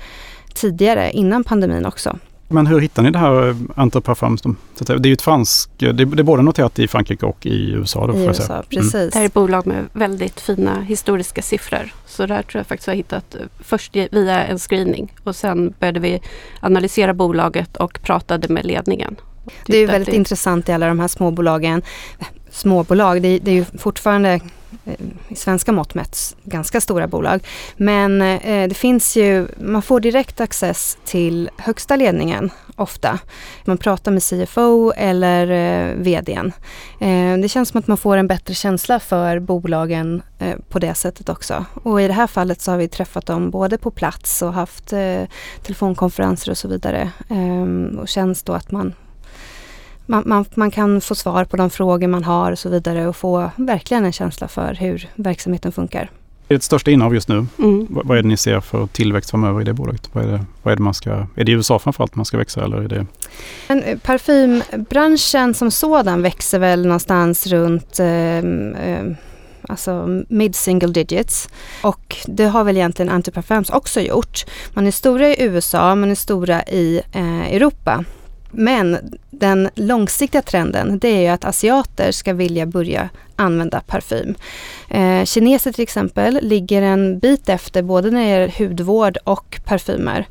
tidigare, 0.54 1.12
innan 1.12 1.44
pandemin 1.44 1.86
också. 1.86 2.18
Men 2.48 2.68
hur 2.68 2.80
hittar 2.80 3.04
ni 3.04 3.12
det 3.12 3.20
här 3.20 3.48
eh, 3.48 3.84
Interparfums? 3.84 4.42
Det 4.78 4.90
är 4.90 5.06
ju 5.06 5.14
ett 5.14 5.22
franskt, 5.22 5.72
det 5.78 5.88
är 5.88 6.24
både 6.24 6.42
noterat 6.42 6.80
i 6.80 6.88
Frankrike 6.88 7.26
och 7.26 7.46
i 7.46 7.72
USA. 7.72 8.08
Då, 8.08 8.16
I 8.16 8.26
USA, 8.26 8.54
mm. 8.54 8.66
precis. 8.70 8.94
Mm. 8.94 9.10
Det 9.10 9.16
här 9.16 9.22
är 9.22 9.26
ett 9.26 9.34
bolag 9.34 9.68
med 9.68 9.86
väldigt 9.94 10.42
fina 10.42 10.82
historiska 10.82 11.42
siffror. 11.42 11.94
Så 12.06 12.26
där 12.26 12.42
tror 12.42 12.60
jag 12.60 12.68
faktiskt 12.68 12.88
vi 12.88 12.92
har 12.92 12.98
hittat 12.98 13.36
eh, 13.36 13.42
först 13.60 13.96
via 13.96 14.46
en 14.46 14.60
screening 14.60 15.14
och 15.24 15.36
sen 15.36 15.74
började 15.80 16.00
vi 16.00 16.22
analysera 16.60 17.14
bolaget 17.14 17.78
och 17.78 18.00
pratade 18.02 18.48
med 18.50 18.66
ledningen. 18.66 19.16
Det 19.66 19.78
är 19.78 19.88
väldigt 19.88 20.10
det... 20.10 20.16
intressant 20.16 20.70
i 20.70 20.72
alla 20.72 20.88
de 20.88 21.00
här 21.00 21.08
småbolagen. 21.08 21.82
Småbolag, 22.56 23.22
det, 23.22 23.40
det 23.40 23.52
är 23.52 23.56
ju 23.56 23.66
fortfarande 23.78 24.40
eh, 24.86 24.94
i 25.28 25.36
svenska 25.36 25.72
mått 25.72 25.94
mätt 25.94 26.36
ganska 26.44 26.82
stora 26.82 27.08
bolag. 27.08 27.48
Men 27.78 28.22
eh, 28.22 28.68
det 28.68 28.76
finns 28.76 29.18
ju, 29.18 29.48
man 29.58 29.82
får 29.82 30.00
direkt 30.00 30.42
access 30.42 30.98
till 31.06 31.50
högsta 31.58 31.96
ledningen 31.96 32.50
ofta. 32.76 33.20
Man 33.66 33.78
pratar 33.78 34.12
med 34.12 34.24
CFO 34.24 34.92
eller 34.92 35.52
eh, 35.52 35.96
VDn. 35.96 36.52
Eh, 37.00 37.38
det 37.42 37.50
känns 37.50 37.70
som 37.70 37.80
att 37.80 37.88
man 37.88 37.98
får 37.98 38.18
en 38.18 38.28
bättre 38.28 38.54
känsla 38.54 39.00
för 39.00 39.40
bolagen 39.40 40.22
eh, 40.40 40.56
på 40.70 40.80
det 40.80 40.94
sättet 40.94 41.30
också. 41.30 41.66
Och 41.84 42.02
i 42.02 42.08
det 42.08 42.14
här 42.14 42.28
fallet 42.28 42.62
så 42.62 42.72
har 42.72 42.78
vi 42.78 42.88
träffat 42.88 43.26
dem 43.26 43.52
både 43.52 43.78
på 43.78 43.92
plats 43.92 44.42
och 44.42 44.54
haft 44.54 44.94
eh, 44.94 45.24
telefonkonferenser 45.64 46.52
och 46.52 46.58
så 46.58 46.68
vidare. 46.68 47.12
Eh, 47.30 48.00
och 48.00 48.08
känns 48.08 48.44
då 48.44 48.54
att 48.54 48.72
man 48.72 48.94
man, 50.06 50.24
man, 50.26 50.46
man, 50.56 50.72
kan 50.72 51.02
få 51.02 51.16
svar 51.16 51.46
på 51.46 51.58
de 51.58 51.70
frågor 51.70 52.08
man 52.08 52.24
har 52.24 52.52
och 52.52 52.60
så 52.60 52.70
vidare 52.70 53.08
och 53.08 53.16
få 53.16 53.52
verkligen 53.56 54.06
en 54.06 54.14
känsla 54.14 54.48
för 54.48 54.74
hur 54.74 55.10
verksamheten 55.16 55.72
funkar. 55.72 56.10
Det 56.48 56.64
största 56.64 56.92
innehav 56.92 57.14
just 57.14 57.28
nu. 57.28 57.46
Mm. 57.60 57.88
Vad 57.90 58.18
är 58.18 58.22
det 58.22 58.28
ni 58.28 58.38
ser 58.38 58.60
för 58.60 58.88
tillväxt 58.88 59.30
framöver 59.30 59.62
i 59.62 59.64
det 59.64 59.74
bolaget? 59.74 60.10
Vad 60.14 60.24
är 60.24 60.28
det, 60.28 60.46
vad 60.64 60.72
är 60.72 60.76
det 60.76 60.84
man 60.84 60.94
ska, 60.94 61.12
är 61.36 61.44
det 61.44 61.52
i 61.52 61.56
USA 61.56 61.80
framförallt 61.80 62.16
man 62.16 62.26
ska 62.26 62.38
växa 62.38 62.64
eller 62.64 62.78
är 62.78 62.88
det? 62.88 63.06
Men 63.68 63.84
eh, 63.84 63.98
parfymbranschen 63.98 65.54
som 65.54 65.72
sådan 65.72 66.22
växer 66.22 66.60
väl 66.60 66.86
någonstans 66.86 67.48
runt 67.48 68.00
eh, 68.00 68.38
eh, 68.38 69.06
alltså 69.70 70.24
mid 70.30 70.56
single 70.56 70.90
digits. 70.90 71.50
Och 71.82 72.16
det 72.26 72.46
har 72.46 72.64
väl 72.64 72.78
egentligen 72.78 73.12
Antiparfums 73.12 73.70
också 73.70 74.02
gjort. 74.02 74.46
Man 74.74 74.88
är 74.88 74.92
stora 74.92 75.28
i 75.28 75.44
USA, 75.44 75.96
man 75.96 76.12
är 76.12 76.16
stora 76.16 76.64
i 76.64 77.02
eh, 77.12 77.54
Europa. 77.54 78.04
Men 78.58 78.98
den 79.30 79.70
långsiktiga 79.76 80.42
trenden 80.42 81.00
det 81.00 81.08
är 81.08 81.22
ju 81.22 81.28
att 81.28 81.46
asiater 81.46 82.12
ska 82.12 82.34
vilja 82.34 82.66
börja 82.66 83.10
använda 83.36 83.82
parfym. 83.82 84.36
Eh, 84.90 85.26
kineser 85.26 85.72
till 85.72 85.84
exempel 85.84 86.40
ligger 86.42 86.82
en 86.82 87.20
bit 87.20 87.50
efter 87.50 87.84
både 87.84 88.12
när 88.12 88.22
det 88.22 88.30
gäller 88.30 88.54
hudvård 88.60 89.18
och 89.24 89.60
parfymer. 89.66 90.28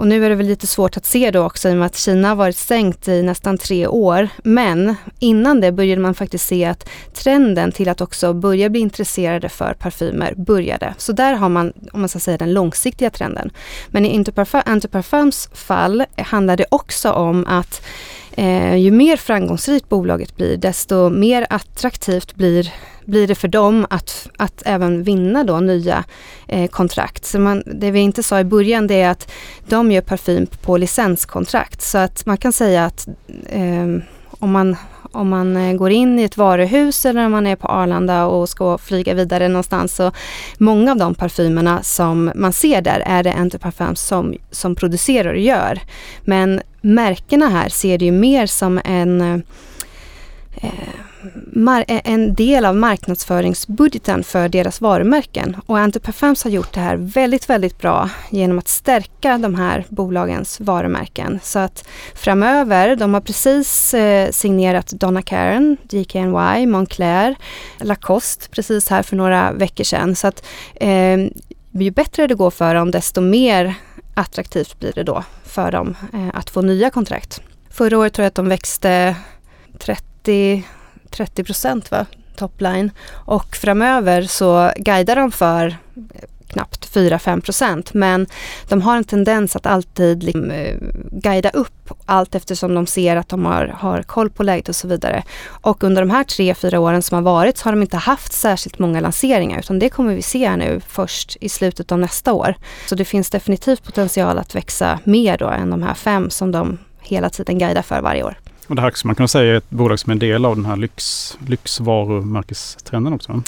Och 0.00 0.06
nu 0.06 0.24
är 0.24 0.30
det 0.30 0.34
väl 0.34 0.46
lite 0.46 0.66
svårt 0.66 0.96
att 0.96 1.06
se 1.06 1.30
då 1.30 1.42
också 1.42 1.68
i 1.68 1.72
och 1.72 1.76
med 1.76 1.86
att 1.86 1.96
Kina 1.96 2.28
har 2.28 2.36
varit 2.36 2.56
stängt 2.56 3.08
i 3.08 3.22
nästan 3.22 3.58
tre 3.58 3.86
år. 3.86 4.28
Men 4.44 4.94
innan 5.18 5.60
det 5.60 5.72
började 5.72 6.00
man 6.00 6.14
faktiskt 6.14 6.46
se 6.46 6.64
att 6.64 6.88
trenden 7.14 7.72
till 7.72 7.88
att 7.88 8.00
också 8.00 8.32
börja 8.32 8.68
bli 8.68 8.80
intresserade 8.80 9.48
för 9.48 9.74
parfymer 9.74 10.34
började. 10.36 10.94
Så 10.98 11.12
där 11.12 11.34
har 11.34 11.48
man, 11.48 11.72
om 11.92 12.00
man 12.00 12.08
ska 12.08 12.18
säga 12.18 12.38
den 12.38 12.52
långsiktiga 12.52 13.10
trenden. 13.10 13.50
Men 13.88 14.06
i 14.06 14.08
Interparfums 14.08 15.48
fall 15.52 16.04
handlar 16.16 16.56
det 16.56 16.66
också 16.70 17.10
om 17.10 17.46
att 17.46 17.82
Eh, 18.32 18.76
ju 18.76 18.90
mer 18.90 19.16
framgångsrikt 19.16 19.88
bolaget 19.88 20.36
blir, 20.36 20.56
desto 20.56 21.10
mer 21.10 21.46
attraktivt 21.50 22.34
blir, 22.34 22.72
blir 23.04 23.28
det 23.28 23.34
för 23.34 23.48
dem 23.48 23.86
att, 23.90 24.28
att 24.36 24.62
även 24.66 25.02
vinna 25.02 25.44
då 25.44 25.60
nya 25.60 26.04
eh, 26.48 26.70
kontrakt. 26.70 27.24
Så 27.24 27.38
man, 27.38 27.62
det 27.66 27.90
vi 27.90 28.00
inte 28.00 28.22
sa 28.22 28.40
i 28.40 28.44
början 28.44 28.86
det 28.86 29.00
är 29.00 29.10
att 29.10 29.32
de 29.68 29.92
gör 29.92 30.02
parfym 30.02 30.46
på 30.46 30.76
licenskontrakt. 30.76 31.82
Så 31.82 31.98
att 31.98 32.26
man 32.26 32.36
kan 32.36 32.52
säga 32.52 32.84
att 32.84 33.08
eh, 33.48 33.86
om 34.40 34.50
man 34.50 34.76
om 35.12 35.28
man 35.28 35.56
eh, 35.56 35.76
går 35.76 35.90
in 35.90 36.18
i 36.18 36.22
ett 36.22 36.36
varuhus 36.36 37.06
eller 37.06 37.26
om 37.26 37.32
man 37.32 37.46
är 37.46 37.56
på 37.56 37.68
Arlanda 37.68 38.26
och 38.26 38.48
ska 38.48 38.78
flyga 38.78 39.14
vidare 39.14 39.48
någonstans. 39.48 39.94
Så 39.94 40.12
många 40.58 40.90
av 40.90 40.96
de 40.96 41.14
parfymerna 41.14 41.82
som 41.82 42.32
man 42.34 42.52
ser 42.52 42.82
där 42.82 43.02
är 43.06 43.22
det 43.22 43.34
Interparfums 43.38 44.00
som, 44.00 44.34
som 44.50 44.74
producerar 44.74 45.34
och 45.34 45.40
gör. 45.40 45.80
Men 46.24 46.60
märkena 46.80 47.48
här 47.48 47.68
ser 47.68 47.98
det 47.98 48.04
ju 48.04 48.12
mer 48.12 48.46
som 48.46 48.80
en 48.84 49.20
eh, 49.20 49.38
eh, 50.62 51.00
en 52.04 52.34
del 52.34 52.64
av 52.64 52.76
marknadsföringsbudgeten 52.76 54.24
för 54.24 54.48
deras 54.48 54.80
varumärken. 54.80 55.56
Och 55.66 55.78
Antiparfums 55.78 56.44
har 56.44 56.50
gjort 56.50 56.72
det 56.72 56.80
här 56.80 56.96
väldigt, 56.96 57.50
väldigt 57.50 57.78
bra 57.78 58.10
genom 58.30 58.58
att 58.58 58.68
stärka 58.68 59.38
de 59.38 59.54
här 59.54 59.84
bolagens 59.88 60.60
varumärken. 60.60 61.40
Så 61.42 61.58
att 61.58 61.88
framöver, 62.14 62.96
de 62.96 63.14
har 63.14 63.20
precis 63.20 63.94
eh, 63.94 64.30
signerat 64.30 64.86
Donna 64.86 65.22
Karen, 65.22 65.76
DKNY, 65.82 66.66
Moncler, 66.66 67.36
Lacoste 67.80 68.48
precis 68.50 68.88
här 68.88 69.02
för 69.02 69.16
några 69.16 69.52
veckor 69.52 69.84
sedan. 69.84 70.16
Så 70.16 70.26
att 70.26 70.46
eh, 70.74 71.16
ju 71.72 71.90
bättre 71.90 72.26
det 72.26 72.34
går 72.34 72.50
för 72.50 72.74
dem, 72.74 72.90
desto 72.90 73.20
mer 73.20 73.74
attraktivt 74.20 74.78
blir 74.78 74.92
det 74.92 75.02
då 75.02 75.24
för 75.44 75.72
dem 75.72 75.96
eh, 76.12 76.28
att 76.34 76.50
få 76.50 76.62
nya 76.62 76.90
kontrakt. 76.90 77.42
Förra 77.70 77.98
året 77.98 78.12
tror 78.12 78.24
jag 78.24 78.28
att 78.28 78.34
de 78.34 78.48
växte 78.48 79.16
30 79.78 80.64
30 81.10 81.44
procent 81.44 81.90
va, 81.90 82.06
topline. 82.36 82.90
Och 83.10 83.56
framöver 83.56 84.22
så 84.22 84.72
guidar 84.76 85.16
de 85.16 85.32
för 85.32 85.76
knappt 86.50 86.94
4-5 86.94 87.40
procent. 87.40 87.94
Men 87.94 88.26
de 88.68 88.82
har 88.82 88.96
en 88.96 89.04
tendens 89.04 89.56
att 89.56 89.66
alltid 89.66 90.22
liksom, 90.22 90.50
eh, 90.50 90.76
guida 91.10 91.50
upp 91.50 91.90
allt 92.06 92.34
eftersom 92.34 92.74
de 92.74 92.86
ser 92.86 93.16
att 93.16 93.28
de 93.28 93.44
har, 93.44 93.66
har 93.66 94.02
koll 94.02 94.30
på 94.30 94.42
läget 94.42 94.68
och 94.68 94.76
så 94.76 94.88
vidare. 94.88 95.22
Och 95.46 95.84
under 95.84 96.02
de 96.02 96.10
här 96.10 96.24
3-4 96.24 96.76
åren 96.76 97.02
som 97.02 97.14
har 97.14 97.22
varit 97.22 97.58
så 97.58 97.64
har 97.64 97.72
de 97.72 97.82
inte 97.82 97.96
haft 97.96 98.32
särskilt 98.32 98.78
många 98.78 99.00
lanseringar 99.00 99.58
utan 99.58 99.78
det 99.78 99.88
kommer 99.88 100.14
vi 100.14 100.22
se 100.22 100.56
nu 100.56 100.80
först 100.88 101.36
i 101.40 101.48
slutet 101.48 101.92
av 101.92 101.98
nästa 101.98 102.32
år. 102.32 102.54
Så 102.86 102.94
det 102.94 103.04
finns 103.04 103.30
definitivt 103.30 103.84
potential 103.84 104.38
att 104.38 104.54
växa 104.54 104.98
mer 105.04 105.38
då 105.38 105.48
än 105.48 105.70
de 105.70 105.82
här 105.82 105.94
fem 105.94 106.30
som 106.30 106.52
de 106.52 106.78
hela 107.00 107.30
tiden 107.30 107.58
guidar 107.58 107.82
för 107.82 108.00
varje 108.00 108.22
år. 108.22 108.38
Och 108.70 108.76
det 108.76 108.82
här 108.82 108.90
skulle 108.90 109.08
man 109.08 109.14
kunna 109.14 109.28
säga 109.28 109.52
är 109.52 109.56
ett 109.56 109.70
bolag 109.70 109.98
som 109.98 110.10
är 110.10 110.14
en 110.14 110.18
del 110.18 110.44
av 110.44 110.56
den 110.56 110.64
här 110.64 110.76
lyx, 110.76 111.36
lyxvarumärkestrenden 111.46 113.12
också? 113.12 113.42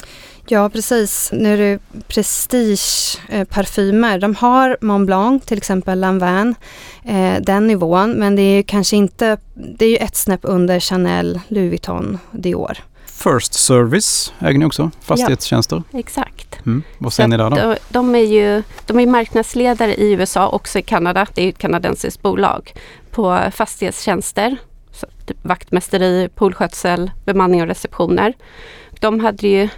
Ja 0.45 0.69
precis. 0.69 1.29
Nu 1.33 1.53
är 1.53 1.57
det 1.57 1.79
prestigeparfymer. 2.07 4.19
De 4.19 4.35
har 4.35 4.77
Mont 4.81 5.05
Blanc, 5.05 5.45
till 5.45 5.57
exempel 5.57 5.99
Lanvin, 5.99 6.55
eh, 7.05 7.35
den 7.41 7.67
nivån. 7.67 8.11
Men 8.11 8.35
det 8.35 8.41
är 8.41 8.55
ju 8.55 8.63
kanske 8.63 8.95
inte, 8.95 9.37
det 9.53 9.85
är 9.85 9.89
ju 9.89 9.97
ett 9.97 10.15
snäpp 10.15 10.39
under 10.43 10.79
Chanel, 10.79 11.39
Louis 11.47 11.69
Vuitton, 11.69 12.19
Dior. 12.31 12.77
First 13.05 13.53
Service 13.53 14.33
äger 14.39 14.59
ni 14.59 14.65
också, 14.65 14.91
fastighetstjänster. 15.01 15.83
Ja, 15.91 15.99
exakt. 15.99 16.65
Mm. 16.65 16.83
Vad 16.97 17.13
säger 17.13 17.27
ni 17.27 17.37
där 17.37 17.49
då? 17.49 17.75
De 17.89 18.15
är 18.15 18.19
ju 18.19 18.63
de 18.85 18.99
är 18.99 19.07
marknadsledare 19.07 19.95
i 19.95 20.11
USA, 20.11 20.49
också 20.49 20.79
i 20.79 20.81
Kanada. 20.81 21.27
Det 21.33 21.43
är 21.43 21.49
ett 21.49 21.57
kanadensiskt 21.57 22.21
bolag 22.21 22.73
på 23.11 23.39
fastighetstjänster 23.51 24.57
typ 25.25 25.37
vaktmästeri, 25.41 26.29
poolskötsel, 26.35 27.11
bemanning 27.25 27.61
och 27.61 27.67
receptioner. 27.67 28.33
De 28.99 29.19
hade 29.19 29.47
ju 29.47 29.69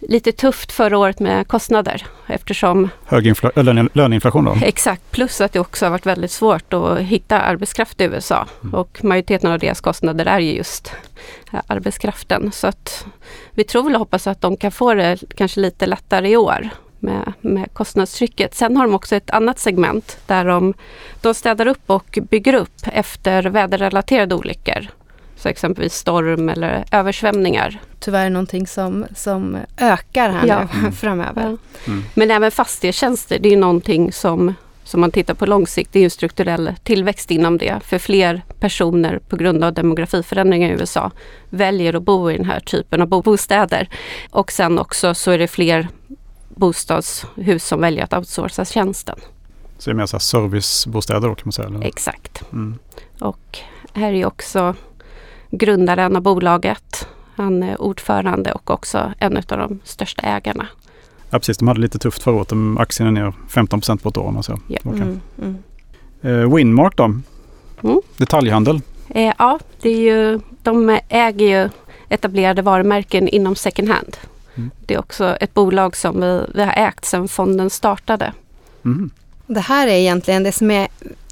lite 0.00 0.32
tufft 0.32 0.72
förra 0.72 0.98
året 0.98 1.20
med 1.20 1.48
kostnader 1.48 2.06
eftersom... 2.26 2.88
Hög 3.04 3.26
infla- 3.26 3.88
löneinflation 3.92 4.44
då? 4.44 4.56
Exakt, 4.62 5.10
plus 5.10 5.40
att 5.40 5.52
det 5.52 5.60
också 5.60 5.86
har 5.86 5.90
varit 5.90 6.06
väldigt 6.06 6.30
svårt 6.30 6.72
att 6.72 6.98
hitta 6.98 7.40
arbetskraft 7.40 8.00
i 8.00 8.04
USA. 8.04 8.46
Mm. 8.62 8.74
Och 8.74 9.04
majoriteten 9.04 9.52
av 9.52 9.58
deras 9.58 9.80
kostnader 9.80 10.26
är 10.26 10.38
ju 10.38 10.52
just 10.52 10.92
arbetskraften. 11.66 12.52
Så 12.52 12.66
att 12.66 13.06
vi 13.50 13.64
tror 13.64 13.82
väl 13.82 13.94
och 13.94 13.98
hoppas 13.98 14.26
att 14.26 14.40
de 14.40 14.56
kan 14.56 14.72
få 14.72 14.94
det 14.94 15.18
kanske 15.36 15.60
lite 15.60 15.86
lättare 15.86 16.30
i 16.30 16.36
år 16.36 16.68
med, 16.98 17.32
med 17.40 17.72
kostnadstrycket. 17.72 18.54
Sen 18.54 18.76
har 18.76 18.84
de 18.86 18.94
också 18.94 19.16
ett 19.16 19.30
annat 19.30 19.58
segment 19.58 20.18
där 20.26 20.44
de, 20.44 20.74
de 21.20 21.34
städar 21.34 21.66
upp 21.66 21.82
och 21.90 22.18
bygger 22.30 22.54
upp 22.54 22.80
efter 22.84 23.42
väderrelaterade 23.42 24.34
olyckor. 24.34 24.86
Så 25.38 25.48
exempelvis 25.48 25.94
storm 25.94 26.48
eller 26.48 26.84
översvämningar. 26.92 27.80
Tyvärr 28.00 28.30
någonting 28.30 28.66
som, 28.66 29.06
som 29.14 29.56
ökar 29.78 30.30
här 30.30 30.46
ja. 30.46 30.68
nu 30.82 30.92
framöver. 30.92 31.42
Ja. 31.42 31.92
Mm. 31.92 32.04
Men 32.14 32.30
även 32.30 32.50
fastighetstjänster, 32.50 33.38
det 33.38 33.52
är 33.52 33.56
någonting 33.56 34.12
som 34.12 34.54
som 34.88 35.00
man 35.00 35.10
tittar 35.10 35.34
på 35.34 35.46
lång 35.46 35.66
sikt, 35.66 35.92
det 35.92 36.00
är 36.00 36.04
en 36.04 36.10
strukturell 36.10 36.74
tillväxt 36.82 37.30
inom 37.30 37.58
det. 37.58 37.80
För 37.84 37.98
fler 37.98 38.42
personer 38.60 39.18
på 39.18 39.36
grund 39.36 39.64
av 39.64 39.72
demografiförändringar 39.72 40.70
i 40.70 40.72
USA 40.72 41.10
väljer 41.50 41.94
att 41.94 42.02
bo 42.02 42.30
i 42.30 42.36
den 42.36 42.46
här 42.46 42.60
typen 42.60 43.02
av 43.02 43.08
bostäder. 43.08 43.88
Och 44.30 44.52
sen 44.52 44.78
också 44.78 45.14
så 45.14 45.30
är 45.30 45.38
det 45.38 45.48
fler 45.48 45.88
bostadshus 46.48 47.64
som 47.64 47.80
väljer 47.80 48.04
att 48.04 48.12
outsourca 48.12 48.64
tjänsten. 48.64 49.18
Så 49.78 49.90
det 49.90 49.94
är 49.94 49.94
mer 49.94 50.06
så 50.06 50.16
här 50.16 50.20
servicebostäder 50.20 51.28
då 51.28 51.34
kan 51.34 51.42
man 51.44 51.52
säga? 51.52 51.68
Eller? 51.68 51.86
Exakt. 51.86 52.42
Mm. 52.52 52.78
Och 53.20 53.58
här 53.92 54.12
är 54.12 54.26
också 54.26 54.74
grundaren 55.50 56.16
av 56.16 56.22
bolaget. 56.22 57.08
Han 57.36 57.62
är 57.62 57.82
ordförande 57.82 58.52
och 58.52 58.70
också 58.70 59.12
en 59.18 59.36
av 59.36 59.42
de 59.48 59.80
största 59.84 60.22
ägarna. 60.22 60.66
Ja 61.30 61.38
precis, 61.38 61.58
de 61.58 61.68
hade 61.68 61.80
lite 61.80 61.98
tufft 61.98 62.22
förra 62.22 62.34
året. 62.34 62.52
Aktien 62.78 63.16
är 63.16 63.22
ner 63.22 63.32
15% 63.48 64.02
på 64.02 64.08
ett 64.08 64.16
år. 64.16 64.36
Alltså. 64.36 64.60
Ja. 64.68 64.78
Okay. 64.84 65.00
Mm, 65.00 65.20
mm. 65.42 65.56
Eh, 66.22 66.54
Winmark 66.54 66.96
då? 66.96 67.04
Mm. 67.04 68.00
Detaljhandel? 68.16 68.80
Eh, 69.08 69.34
ja, 69.38 69.58
det 69.80 69.88
är 69.88 70.00
ju, 70.00 70.40
de 70.62 70.98
äger 71.08 71.46
ju 71.46 71.68
etablerade 72.08 72.62
varumärken 72.62 73.28
inom 73.28 73.56
second 73.56 73.88
hand. 73.88 74.16
Mm. 74.54 74.70
Det 74.86 74.94
är 74.94 74.98
också 74.98 75.36
ett 75.40 75.54
bolag 75.54 75.96
som 75.96 76.20
vi, 76.20 76.40
vi 76.54 76.64
har 76.64 76.72
ägt 76.76 77.04
sedan 77.04 77.28
fonden 77.28 77.70
startade. 77.70 78.32
Mm. 78.84 79.10
Det 79.46 79.60
här 79.60 79.86
är 79.86 79.92
egentligen 79.92 80.42
det 80.42 80.52
som 80.52 80.70
är 80.70 80.88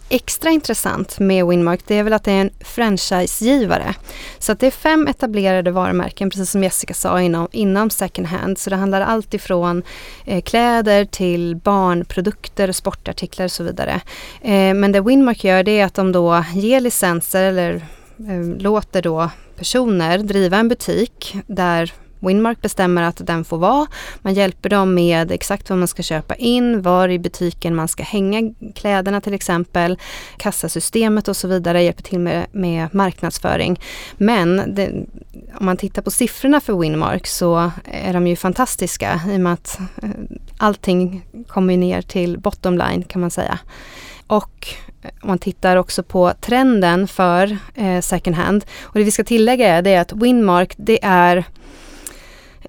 extra 0.08 0.50
intressant 0.50 1.18
med 1.18 1.46
Winmark 1.46 1.80
det 1.86 1.94
är 1.94 2.02
väl 2.02 2.12
att 2.12 2.24
det 2.24 2.32
är 2.32 2.40
en 2.40 2.50
franchisegivare. 2.60 3.94
Så 4.38 4.52
att 4.52 4.60
det 4.60 4.66
är 4.66 4.70
fem 4.70 5.06
etablerade 5.06 5.70
varumärken, 5.70 6.30
precis 6.30 6.50
som 6.50 6.62
Jessica 6.62 6.94
sa, 6.94 7.20
inom, 7.20 7.48
inom 7.52 7.90
second 7.90 8.26
hand. 8.26 8.58
Så 8.58 8.70
det 8.70 8.76
handlar 8.76 9.00
allt 9.00 9.34
ifrån 9.34 9.82
eh, 10.24 10.42
kläder 10.42 11.04
till 11.04 11.56
barnprodukter, 11.56 12.72
sportartiklar 12.72 13.44
och 13.44 13.52
så 13.52 13.64
vidare. 13.64 14.00
Eh, 14.42 14.74
men 14.74 14.92
det 14.92 15.00
Winmark 15.00 15.44
gör 15.44 15.62
det 15.62 15.80
är 15.80 15.84
att 15.84 15.94
de 15.94 16.12
då 16.12 16.44
ger 16.54 16.80
licenser 16.80 17.42
eller 17.42 17.74
eh, 18.18 18.58
låter 18.58 19.02
då 19.02 19.30
personer 19.56 20.18
driva 20.18 20.56
en 20.56 20.68
butik 20.68 21.36
där 21.46 21.92
Winmark 22.20 22.62
bestämmer 22.62 23.02
att 23.02 23.26
den 23.26 23.44
får 23.44 23.58
vara. 23.58 23.86
Man 24.22 24.34
hjälper 24.34 24.68
dem 24.68 24.94
med 24.94 25.32
exakt 25.32 25.70
vad 25.70 25.78
man 25.78 25.88
ska 25.88 26.02
köpa 26.02 26.34
in, 26.34 26.82
var 26.82 27.08
i 27.08 27.18
butiken 27.18 27.74
man 27.74 27.88
ska 27.88 28.02
hänga 28.02 28.54
kläderna 28.74 29.20
till 29.20 29.34
exempel, 29.34 29.98
kassasystemet 30.36 31.28
och 31.28 31.36
så 31.36 31.48
vidare, 31.48 31.82
hjälper 31.82 32.02
till 32.02 32.18
med, 32.18 32.46
med 32.52 32.94
marknadsföring. 32.94 33.80
Men 34.16 34.74
det, 34.74 34.90
om 35.58 35.66
man 35.66 35.76
tittar 35.76 36.02
på 36.02 36.10
siffrorna 36.10 36.60
för 36.60 36.78
Winmark 36.78 37.26
så 37.26 37.70
är 37.84 38.12
de 38.12 38.26
ju 38.26 38.36
fantastiska 38.36 39.20
i 39.28 39.36
och 39.36 39.40
med 39.40 39.52
att 39.52 39.78
eh, 40.02 40.10
allting 40.58 41.26
kommer 41.46 41.76
ner 41.76 42.02
till 42.02 42.38
bottom 42.38 42.78
line 42.78 43.02
kan 43.02 43.20
man 43.20 43.30
säga. 43.30 43.58
Och 44.26 44.68
eh, 45.02 45.10
om 45.22 45.28
man 45.28 45.38
tittar 45.38 45.76
också 45.76 46.02
på 46.02 46.32
trenden 46.40 47.08
för 47.08 47.58
eh, 47.74 48.00
second 48.00 48.36
hand. 48.36 48.64
Och 48.82 48.98
det 48.98 49.04
vi 49.04 49.10
ska 49.10 49.24
tillägga 49.24 49.68
är, 49.68 49.82
det 49.82 49.90
är 49.90 50.00
att 50.00 50.12
Winmark 50.12 50.74
det 50.76 51.04
är 51.04 51.44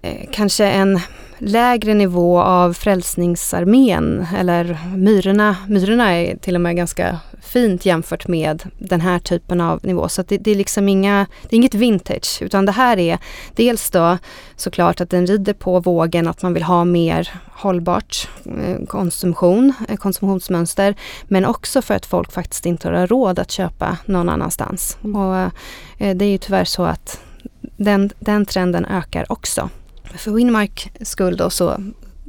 Eh, 0.02 0.30
kanske 0.32 0.66
en 0.66 1.00
lägre 1.38 1.94
nivå 1.94 2.42
av 2.42 2.74
Frälsningsarmén 2.74 4.28
eller 4.38 4.78
Myrorna. 4.96 5.56
Myrorna 5.68 6.12
är 6.12 6.38
till 6.38 6.56
och 6.56 6.62
med 6.62 6.76
ganska 6.76 7.20
fint 7.42 7.86
jämfört 7.86 8.28
med 8.28 8.64
den 8.78 9.02
här 9.02 9.20
typen 9.20 9.62
av 9.62 9.80
nivå. 9.84 10.10
Så 10.10 10.22
det, 10.22 10.38
det, 10.38 10.52
är 10.52 10.56
liksom 10.56 10.90
inga, 10.90 11.26
det 11.42 11.56
är 11.56 11.58
inget 11.58 11.74
vintage 11.74 12.42
utan 12.42 12.66
det 12.66 12.72
här 12.72 12.98
är 12.98 13.18
dels 13.56 13.92
då 13.92 14.18
såklart 14.56 15.02
att 15.02 15.10
den 15.10 15.28
rider 15.28 15.54
på 15.54 15.80
vågen 15.80 16.28
att 16.28 16.42
man 16.42 16.54
vill 16.54 16.64
ha 16.64 16.86
mer 16.86 17.32
hållbart 17.52 18.30
eh, 18.46 18.86
konsumtion, 18.86 19.74
eh, 19.90 19.96
konsumtionsmönster. 19.96 20.96
Men 21.24 21.46
också 21.46 21.82
för 21.82 21.94
att 21.94 22.06
folk 22.06 22.32
faktiskt 22.32 22.66
inte 22.66 22.90
har 22.90 23.08
råd 23.08 23.40
att 23.40 23.52
köpa 23.52 23.98
någon 24.06 24.30
annanstans. 24.30 24.98
Mm. 25.04 25.16
Och 25.16 25.52
det 25.98 26.26
är 26.26 26.30
ju 26.30 26.38
tyvärr 26.38 26.66
så 26.66 26.84
att 26.84 27.22
den, 27.78 28.10
den 28.20 28.46
trenden 28.46 28.86
ökar 28.86 29.32
också. 29.32 29.70
För 30.18 30.32
Winmark 30.32 30.92
skull 31.02 31.38
då 31.38 31.50
så, 31.50 31.82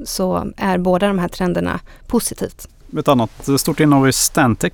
så 0.04 0.52
är 0.56 0.78
båda 0.78 1.08
de 1.08 1.18
här 1.18 1.28
trenderna 1.28 1.80
positivt. 2.06 2.68
Ett 2.98 3.08
annat 3.08 3.48
stort 3.58 3.80
innehav 3.80 4.06
är 4.06 4.10
Stantec. 4.10 4.72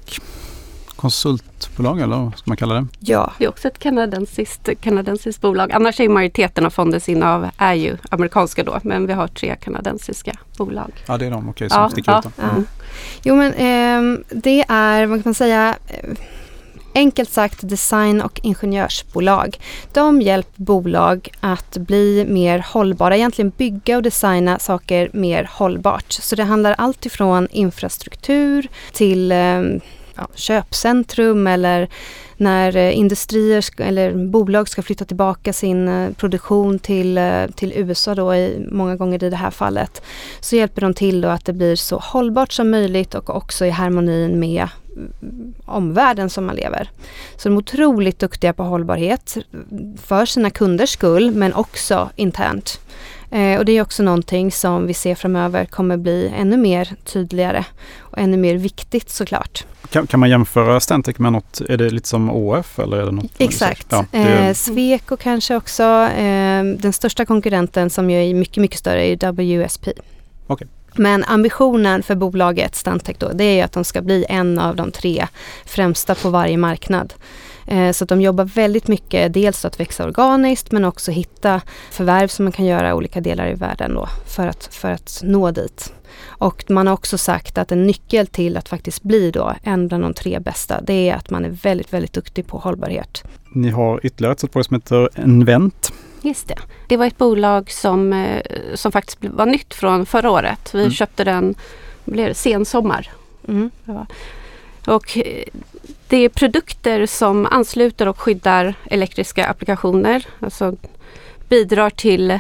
Konsultbolag 0.97 2.01
eller 2.01 2.17
vad 2.17 2.39
ska 2.39 2.51
man 2.51 2.57
kalla 2.57 2.75
det? 2.75 2.87
Ja. 3.01 3.33
Det 3.39 3.45
är 3.45 3.49
också 3.49 3.69
ett 3.69 3.79
kanadensiskt, 3.79 4.69
kanadensiskt 4.81 5.41
bolag. 5.41 5.73
Annars 5.73 6.01
är 6.01 6.09
majoriteten 6.09 6.67
av 6.67 6.71
fondens 6.71 7.09
innehav 7.09 7.49
är 7.59 7.75
ju 7.75 7.97
amerikanska 8.11 8.65
då. 8.65 8.79
Men 8.83 9.07
vi 9.07 9.13
har 9.13 9.29
tre 9.29 9.57
kanadensiska 9.57 10.33
bolag. 10.59 11.05
Ja 11.07 11.19
det 11.19 11.27
är 11.27 11.31
de, 11.31 11.49
okej, 11.49 11.51
okay, 11.51 11.69
som 11.69 11.83
ja, 11.83 11.91
sticker 11.91 12.13
ja, 12.13 12.19
ut. 12.19 12.25
Ja. 12.37 12.51
Mm. 12.51 12.67
Jo 13.23 13.37
men 13.37 13.53
eh, 13.53 14.21
det 14.31 14.65
är, 14.69 15.07
vad 15.07 15.19
kan 15.19 15.31
man 15.31 15.35
säga, 15.35 15.77
enkelt 16.95 17.31
sagt 17.31 17.69
design 17.69 18.23
och 18.23 18.41
ingenjörsbolag. 18.43 19.59
De 19.93 20.23
hjälper 20.23 20.63
bolag 20.63 21.29
att 21.41 21.77
bli 21.77 22.25
mer 22.29 22.65
hållbara, 22.69 23.17
egentligen 23.17 23.53
bygga 23.57 23.97
och 23.97 24.03
designa 24.03 24.59
saker 24.59 25.11
mer 25.13 25.51
hållbart. 25.53 26.13
Så 26.13 26.37
det 26.37 26.45
handlar 26.45 26.75
allt 26.79 27.07
ifrån 27.07 27.49
infrastruktur 27.51 28.69
till 28.93 29.33
eh, 29.33 29.63
ja, 30.17 30.29
köpcentrum 30.35 31.47
eller 31.47 31.89
när 32.45 32.77
eh, 32.77 32.99
industrier 32.99 33.65
eller 33.79 34.13
bolag 34.15 34.69
ska 34.69 34.83
flytta 34.83 35.05
tillbaka 35.05 35.53
sin 35.53 35.89
eh, 35.89 36.13
produktion 36.13 36.79
till, 36.79 37.19
eh, 37.19 37.47
till 37.47 37.73
USA 37.77 38.15
då 38.15 38.35
i, 38.35 38.67
många 38.71 38.97
gånger 38.97 39.25
i 39.25 39.31
det 39.31 39.37
här 39.37 39.51
fallet 39.51 40.03
så 40.41 40.57
hjälper 40.57 40.81
de 40.81 40.95
till 40.95 41.21
då 41.21 41.29
att 41.29 41.45
det 41.45 41.53
blir 41.53 41.77
så 41.77 41.99
hållbart 41.99 42.53
som 42.53 42.71
möjligt 42.71 43.15
och 43.15 43.37
också 43.37 43.67
i 43.67 43.71
harmonin 43.71 44.41
med 44.41 44.69
mm, 44.97 45.55
omvärlden 45.65 46.31
som 46.31 46.47
man 46.47 46.57
lever. 46.57 46.91
Så 47.37 47.49
de 47.49 47.55
är 47.55 47.59
otroligt 47.59 48.19
duktiga 48.19 48.53
på 48.53 48.63
hållbarhet 48.63 49.37
för 50.03 50.27
sina 50.27 50.51
kunders 50.51 50.91
skull 50.91 51.31
men 51.31 51.55
också 51.55 52.11
internt. 52.17 52.81
Eh, 53.31 53.59
och 53.59 53.65
det 53.65 53.73
är 53.73 53.83
också 53.83 54.03
någonting 54.03 54.53
som 54.53 54.87
vi 54.87 54.95
ser 54.95 55.15
framöver 55.15 55.65
kommer 55.65 55.97
bli 55.97 56.33
ännu 56.37 56.57
mer 56.57 56.95
tydligare 57.05 57.65
och 57.99 58.19
ännu 58.19 58.37
mer 58.37 58.55
viktigt 58.55 59.11
såklart. 59.11 59.65
Kan, 59.91 60.07
kan 60.07 60.21
man 60.21 60.31
jämföra 60.31 60.81
Stentec 60.81 61.19
med 61.19 61.33
något, 61.33 61.61
är 61.69 61.77
det 61.77 61.91
lite 61.91 62.09
som 62.09 62.31
ÅF 62.31 62.79
eller 62.79 62.97
är 62.97 63.05
det 63.05 63.13
något? 63.13 63.31
Exakt. 63.39 63.87
Ja, 63.91 64.05
det... 64.11 64.19
eh, 64.19 64.55
Sweco 64.55 65.17
kanske 65.17 65.57
också. 65.57 65.83
Eh, 66.17 66.65
den 66.65 66.93
största 66.93 67.25
konkurrenten 67.25 67.91
som 67.91 68.11
ju 68.11 68.31
är 68.31 68.35
mycket, 68.35 68.57
mycket 68.57 68.79
större 68.79 69.07
är 69.07 69.33
WSP. 69.33 69.89
Okay. 70.47 70.69
Men 70.97 71.25
ambitionen 71.25 72.03
för 72.03 72.15
bolaget 72.15 72.75
Stantec 72.75 73.17
då, 73.19 73.31
det 73.33 73.45
är 73.45 73.65
att 73.65 73.73
de 73.73 73.85
ska 73.85 74.03
bli 74.03 74.27
en 74.29 74.59
av 74.59 74.77
de 74.77 74.91
tre 74.91 75.27
främsta 75.65 76.15
på 76.15 76.31
varje 76.31 76.57
marknad. 76.57 77.15
Eh, 77.67 77.93
så 77.93 78.05
att 78.05 78.09
de 78.09 78.21
jobbar 78.21 78.45
väldigt 78.45 78.89
mycket, 78.89 79.35
dels 79.35 79.65
att 79.65 79.81
växa 79.81 80.05
organiskt 80.05 80.73
men 80.73 80.85
också 80.85 81.11
hitta 81.11 81.61
förvärv 81.91 82.29
som 82.29 82.45
man 82.45 82.53
kan 82.53 82.65
göra 82.65 82.91
i 82.91 82.93
olika 82.93 83.21
delar 83.21 83.49
i 83.49 83.55
världen 83.55 83.95
då 83.95 84.09
för 84.27 84.47
att, 84.47 84.69
för 84.75 84.91
att 84.91 85.21
nå 85.25 85.51
dit. 85.51 85.93
Och 86.27 86.65
man 86.69 86.87
har 86.87 86.95
också 86.95 87.19
sagt 87.19 87.59
att 87.59 87.73
en 87.73 87.87
nyckel 87.87 88.27
till 88.27 88.57
att 88.57 88.69
faktiskt 88.69 89.03
bli 89.03 89.31
då 89.31 89.55
en 89.63 89.89
bland 89.89 90.05
de 90.05 90.15
tre 90.15 90.39
bästa, 90.39 90.81
det 90.81 91.09
är 91.09 91.15
att 91.15 91.31
man 91.31 91.45
är 91.45 91.49
väldigt, 91.49 91.93
väldigt 91.93 92.13
duktig 92.13 92.47
på 92.47 92.59
hållbarhet. 92.59 93.25
Ni 93.53 93.71
har 93.71 94.07
ytterligare 94.07 94.33
ett 94.33 94.53
bolag 94.53 94.65
som 94.65 94.75
heter 94.75 95.09
Envent. 95.15 95.93
Just 96.23 96.49
det. 96.49 96.59
Det 96.89 96.97
var 96.97 97.07
ett 97.07 97.19
bolag 97.19 97.71
som, 97.71 98.13
eh, 98.13 98.43
som 98.75 98.93
faktiskt 98.93 99.19
var 99.21 99.47
nytt 99.47 99.75
från 99.75 100.07
förra 100.07 100.31
året. 100.31 100.75
Vi 100.75 100.81
mm. 100.81 100.93
köpte 100.93 101.25
den 101.25 101.55
blev 102.05 102.29
det, 102.29 102.35
sensommar. 102.35 103.11
Mm. 103.49 103.71
Och 104.87 105.19
eh, 105.19 105.45
det 106.09 106.17
är 106.17 106.29
produkter 106.29 107.07
som 107.07 107.47
ansluter 107.47 108.09
och 108.09 108.21
skyddar 108.21 108.75
elektriska 108.85 109.47
applikationer. 109.47 110.27
Alltså 110.41 110.77
bidrar 111.49 111.91
till 111.91 112.39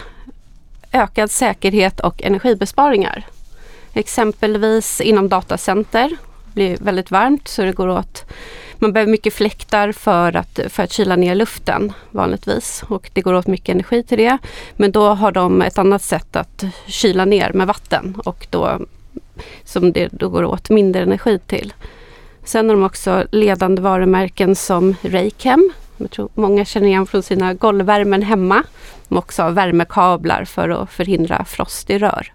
ökad 0.92 1.30
säkerhet 1.30 2.00
och 2.00 2.22
energibesparingar. 2.22 3.26
Exempelvis 3.94 5.00
inom 5.00 5.28
datacenter. 5.28 6.08
Det 6.08 6.54
blir 6.54 6.76
väldigt 6.76 7.10
varmt 7.10 7.48
så 7.48 7.62
det 7.62 7.72
går 7.72 7.88
åt 7.88 8.24
man 8.84 8.92
behöver 8.92 9.10
mycket 9.10 9.34
fläktar 9.34 9.92
för 9.92 10.36
att, 10.36 10.60
för 10.68 10.82
att 10.82 10.92
kyla 10.92 11.16
ner 11.16 11.34
luften 11.34 11.92
vanligtvis 12.10 12.84
och 12.88 13.10
det 13.12 13.20
går 13.20 13.34
åt 13.34 13.46
mycket 13.46 13.74
energi 13.74 14.02
till 14.02 14.18
det. 14.18 14.38
Men 14.76 14.92
då 14.92 15.08
har 15.08 15.32
de 15.32 15.62
ett 15.62 15.78
annat 15.78 16.02
sätt 16.02 16.36
att 16.36 16.64
kyla 16.86 17.24
ner 17.24 17.52
med 17.52 17.66
vatten 17.66 18.20
och 18.24 18.46
då, 18.50 18.80
som 19.64 19.92
det 19.92 20.08
då 20.12 20.28
går 20.28 20.44
åt 20.44 20.70
mindre 20.70 21.02
energi 21.02 21.38
till. 21.38 21.72
Sen 22.44 22.68
har 22.68 22.76
de 22.76 22.84
också 22.84 23.26
ledande 23.30 23.82
varumärken 23.82 24.56
som 24.56 24.94
Raychem. 25.02 25.72
Jag 25.96 26.10
tror 26.10 26.28
många 26.34 26.64
känner 26.64 26.86
igen 26.86 27.06
från 27.06 27.22
sina 27.22 27.54
golvvärmen 27.54 28.22
hemma. 28.22 28.62
De 29.08 29.18
också 29.18 29.42
har 29.42 29.50
värmekablar 29.50 30.44
för 30.44 30.68
att 30.68 30.90
förhindra 30.90 31.44
frost 31.44 31.90
i 31.90 31.98
rör. 31.98 32.32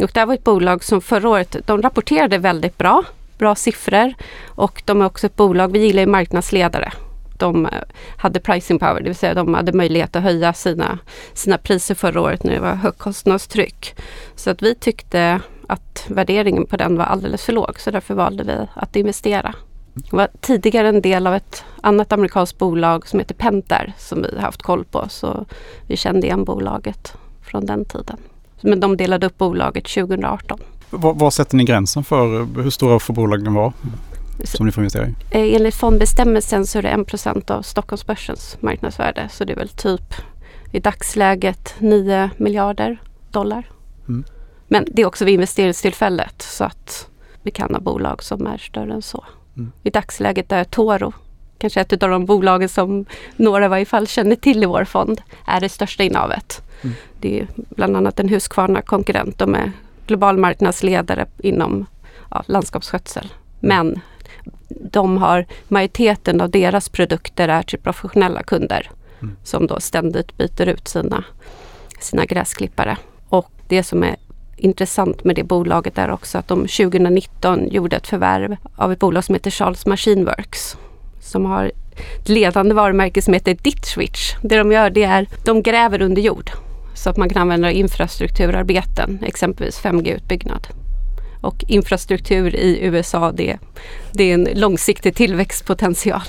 Och 0.00 0.10
det 0.14 0.20
här 0.20 0.26
var 0.26 0.34
ett 0.34 0.44
bolag 0.44 0.84
som 0.84 1.00
förra 1.00 1.28
året 1.28 1.56
de 1.66 1.82
rapporterade 1.82 2.38
väldigt 2.38 2.78
bra 2.78 3.04
bra 3.40 3.54
siffror 3.54 4.14
och 4.46 4.82
de 4.86 5.00
är 5.00 5.06
också 5.06 5.26
ett 5.26 5.36
bolag, 5.36 5.72
vi 5.72 5.78
gillar 5.78 6.00
ju 6.02 6.06
marknadsledare. 6.06 6.92
De 7.38 7.66
eh, 7.66 7.72
hade 8.16 8.40
pricing 8.40 8.78
power, 8.78 9.00
det 9.00 9.08
vill 9.08 9.16
säga 9.16 9.34
de 9.34 9.54
hade 9.54 9.72
möjlighet 9.72 10.16
att 10.16 10.22
höja 10.22 10.52
sina, 10.52 10.98
sina 11.34 11.58
priser 11.58 11.94
förra 11.94 12.20
året 12.20 12.44
när 12.44 12.52
det 12.52 12.60
var 12.60 12.74
högkostnadstryck. 12.74 13.94
Så 14.34 14.50
att 14.50 14.62
vi 14.62 14.74
tyckte 14.74 15.40
att 15.70 16.04
värderingen 16.08 16.66
på 16.66 16.76
den 16.76 16.96
var 16.96 17.04
alldeles 17.04 17.42
för 17.42 17.52
låg 17.52 17.80
så 17.80 17.90
därför 17.90 18.14
valde 18.14 18.44
vi 18.44 18.66
att 18.74 18.96
investera. 18.96 19.54
Det 19.94 20.16
var 20.16 20.28
tidigare 20.40 20.88
en 20.88 21.02
del 21.02 21.26
av 21.26 21.34
ett 21.34 21.64
annat 21.80 22.12
amerikanskt 22.12 22.58
bolag 22.58 23.08
som 23.08 23.18
heter 23.18 23.34
Penter 23.34 23.92
som 23.98 24.22
vi 24.22 24.40
haft 24.40 24.62
koll 24.62 24.84
på 24.84 25.08
så 25.08 25.46
vi 25.86 25.96
kände 25.96 26.26
igen 26.26 26.44
bolaget 26.44 27.14
från 27.42 27.66
den 27.66 27.84
tiden. 27.84 28.16
Men 28.60 28.80
de 28.80 28.96
delade 28.96 29.26
upp 29.26 29.38
bolaget 29.38 29.84
2018. 29.84 30.58
Vad, 30.90 31.18
vad 31.18 31.32
sätter 31.34 31.56
ni 31.56 31.64
gränsen 31.64 32.04
för 32.04 32.44
hur 32.62 32.70
stora 32.70 32.98
får 32.98 33.14
bolagen 33.14 33.54
vara 33.54 33.72
som 34.44 34.66
ni 34.66 34.72
får 34.72 34.82
investera 34.82 35.06
i? 35.06 35.10
Eh, 35.30 35.56
enligt 35.56 35.74
fondbestämmelsen 35.74 36.66
så 36.66 36.78
är 36.78 36.82
det 36.82 37.30
1 37.40 37.50
av 37.50 37.62
Stockholmsbörsens 37.62 38.56
marknadsvärde. 38.60 39.28
Så 39.30 39.44
det 39.44 39.52
är 39.52 39.56
väl 39.56 39.68
typ 39.68 40.14
i 40.72 40.80
dagsläget 40.80 41.74
9 41.78 42.30
miljarder 42.36 43.02
dollar. 43.30 43.70
Mm. 44.08 44.24
Men 44.72 44.86
det 44.92 45.02
är 45.02 45.06
också 45.06 45.24
vid 45.24 45.34
investeringstillfället 45.34 46.42
så 46.42 46.64
att 46.64 47.08
vi 47.42 47.50
kan 47.50 47.74
ha 47.74 47.80
bolag 47.80 48.22
som 48.22 48.46
är 48.46 48.58
större 48.58 48.92
än 48.92 49.02
så. 49.02 49.24
Mm. 49.56 49.72
I 49.82 49.90
dagsläget 49.90 50.52
är 50.52 50.64
Toro 50.64 51.12
kanske 51.60 51.80
ett 51.80 52.02
av 52.02 52.10
de 52.10 52.26
bolagen 52.26 52.68
som 52.68 53.04
några 53.36 53.64
i 53.64 53.68
varje 53.68 53.84
fall 53.84 54.06
känner 54.06 54.36
till 54.36 54.62
i 54.62 54.66
vår 54.66 54.84
fond 54.84 55.22
är 55.46 55.60
det 55.60 55.68
största 55.68 56.02
innehavet. 56.02 56.62
Mm. 56.82 56.96
Det 57.20 57.40
är 57.40 57.48
bland 57.56 57.96
annat 57.96 58.20
en 58.20 58.28
Husqvarna-konkurrent. 58.28 59.38
De 59.38 59.54
är 59.54 59.72
global 60.06 60.36
marknadsledare 60.36 61.26
inom 61.38 61.86
ja, 62.30 62.42
landskapsskötsel. 62.46 63.32
Men 63.60 64.00
de 64.68 65.16
har 65.18 65.46
majoriteten 65.68 66.40
av 66.40 66.50
deras 66.50 66.88
produkter 66.88 67.48
är 67.48 67.62
till 67.62 67.78
professionella 67.78 68.42
kunder 68.42 68.90
mm. 69.22 69.36
som 69.44 69.66
då 69.66 69.80
ständigt 69.80 70.36
byter 70.36 70.68
ut 70.68 70.88
sina, 70.88 71.24
sina 72.00 72.24
gräsklippare. 72.24 72.96
Och 73.28 73.50
det 73.68 73.82
som 73.82 74.02
är 74.02 74.16
intressant 74.60 75.24
med 75.24 75.36
det 75.36 75.44
bolaget 75.44 75.98
är 75.98 76.10
också 76.10 76.38
att 76.38 76.48
de 76.48 76.60
2019 76.60 77.68
gjorde 77.68 77.96
ett 77.96 78.06
förvärv 78.06 78.56
av 78.76 78.92
ett 78.92 78.98
bolag 78.98 79.24
som 79.24 79.34
heter 79.34 79.50
Charles 79.50 79.86
Machine 79.86 80.24
Works 80.24 80.76
som 81.20 81.44
har 81.44 81.64
ett 81.64 82.28
ledande 82.28 82.74
varumärke 82.74 83.22
som 83.22 83.34
heter 83.34 83.54
Ditchwitch. 83.54 84.34
Det 84.42 84.58
de 84.58 84.72
gör 84.72 84.90
det 84.90 85.02
är 85.02 85.28
de 85.44 85.62
gräver 85.62 86.02
under 86.02 86.22
jord 86.22 86.50
så 86.94 87.10
att 87.10 87.16
man 87.16 87.28
kan 87.28 87.42
använda 87.42 87.70
infrastrukturarbeten, 87.70 89.18
exempelvis 89.22 89.80
5G-utbyggnad. 89.80 90.66
Och 91.40 91.64
infrastruktur 91.68 92.56
i 92.56 92.78
USA 92.82 93.32
det, 93.32 93.58
det 94.12 94.24
är 94.24 94.34
en 94.34 94.48
långsiktig 94.54 95.14
tillväxtpotential. 95.14 96.22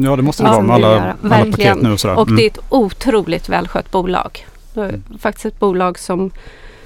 Ja 0.00 0.16
det 0.16 0.22
måste 0.22 0.42
det 0.42 0.48
vara 0.48 0.62
med 0.62 0.74
alla, 0.74 1.16
alla 1.22 1.44
paket 1.44 1.82
nu. 1.82 1.92
Och, 1.92 2.00
sådär. 2.00 2.14
Mm. 2.14 2.22
och 2.22 2.26
det 2.26 2.32
är 2.32 2.38
mm. 2.38 2.46
ett 2.46 2.58
otroligt 2.68 3.48
välskött 3.48 3.90
bolag. 3.90 4.46
Det 4.74 4.80
är 4.80 5.00
faktiskt 5.18 5.46
ett 5.46 5.58
bolag 5.58 5.98
som, 5.98 6.30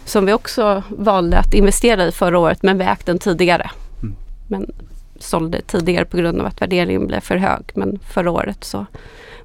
som 0.04 0.26
vi 0.26 0.32
också 0.32 0.82
valde 0.88 1.38
att 1.38 1.54
investera 1.54 2.06
i 2.06 2.12
förra 2.12 2.38
året 2.38 2.62
men 2.62 2.78
vi 2.78 2.84
ägt 2.84 3.06
den 3.06 3.18
tidigare. 3.18 3.70
Mm. 4.02 4.14
Men 4.48 4.72
sålde 5.18 5.60
tidigare 5.60 6.04
på 6.04 6.16
grund 6.16 6.40
av 6.40 6.46
att 6.46 6.62
värderingen 6.62 7.06
blev 7.06 7.20
för 7.20 7.36
hög. 7.36 7.62
Men 7.74 7.98
förra 8.08 8.30
året 8.30 8.64
så 8.64 8.86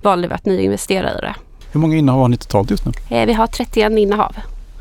valde 0.02 0.28
vi 0.28 0.34
att 0.34 0.46
nyinvestera 0.46 1.10
i 1.18 1.22
det. 1.22 1.36
Hur 1.72 1.80
många 1.80 1.96
innehav 1.96 2.22
har 2.22 2.28
ni 2.28 2.38
totalt 2.38 2.72
just 2.72 2.86
nu? 2.86 2.92
Eh, 3.10 3.26
vi 3.26 3.34
har 3.34 3.48
31 3.48 3.92
innehav. 3.92 4.36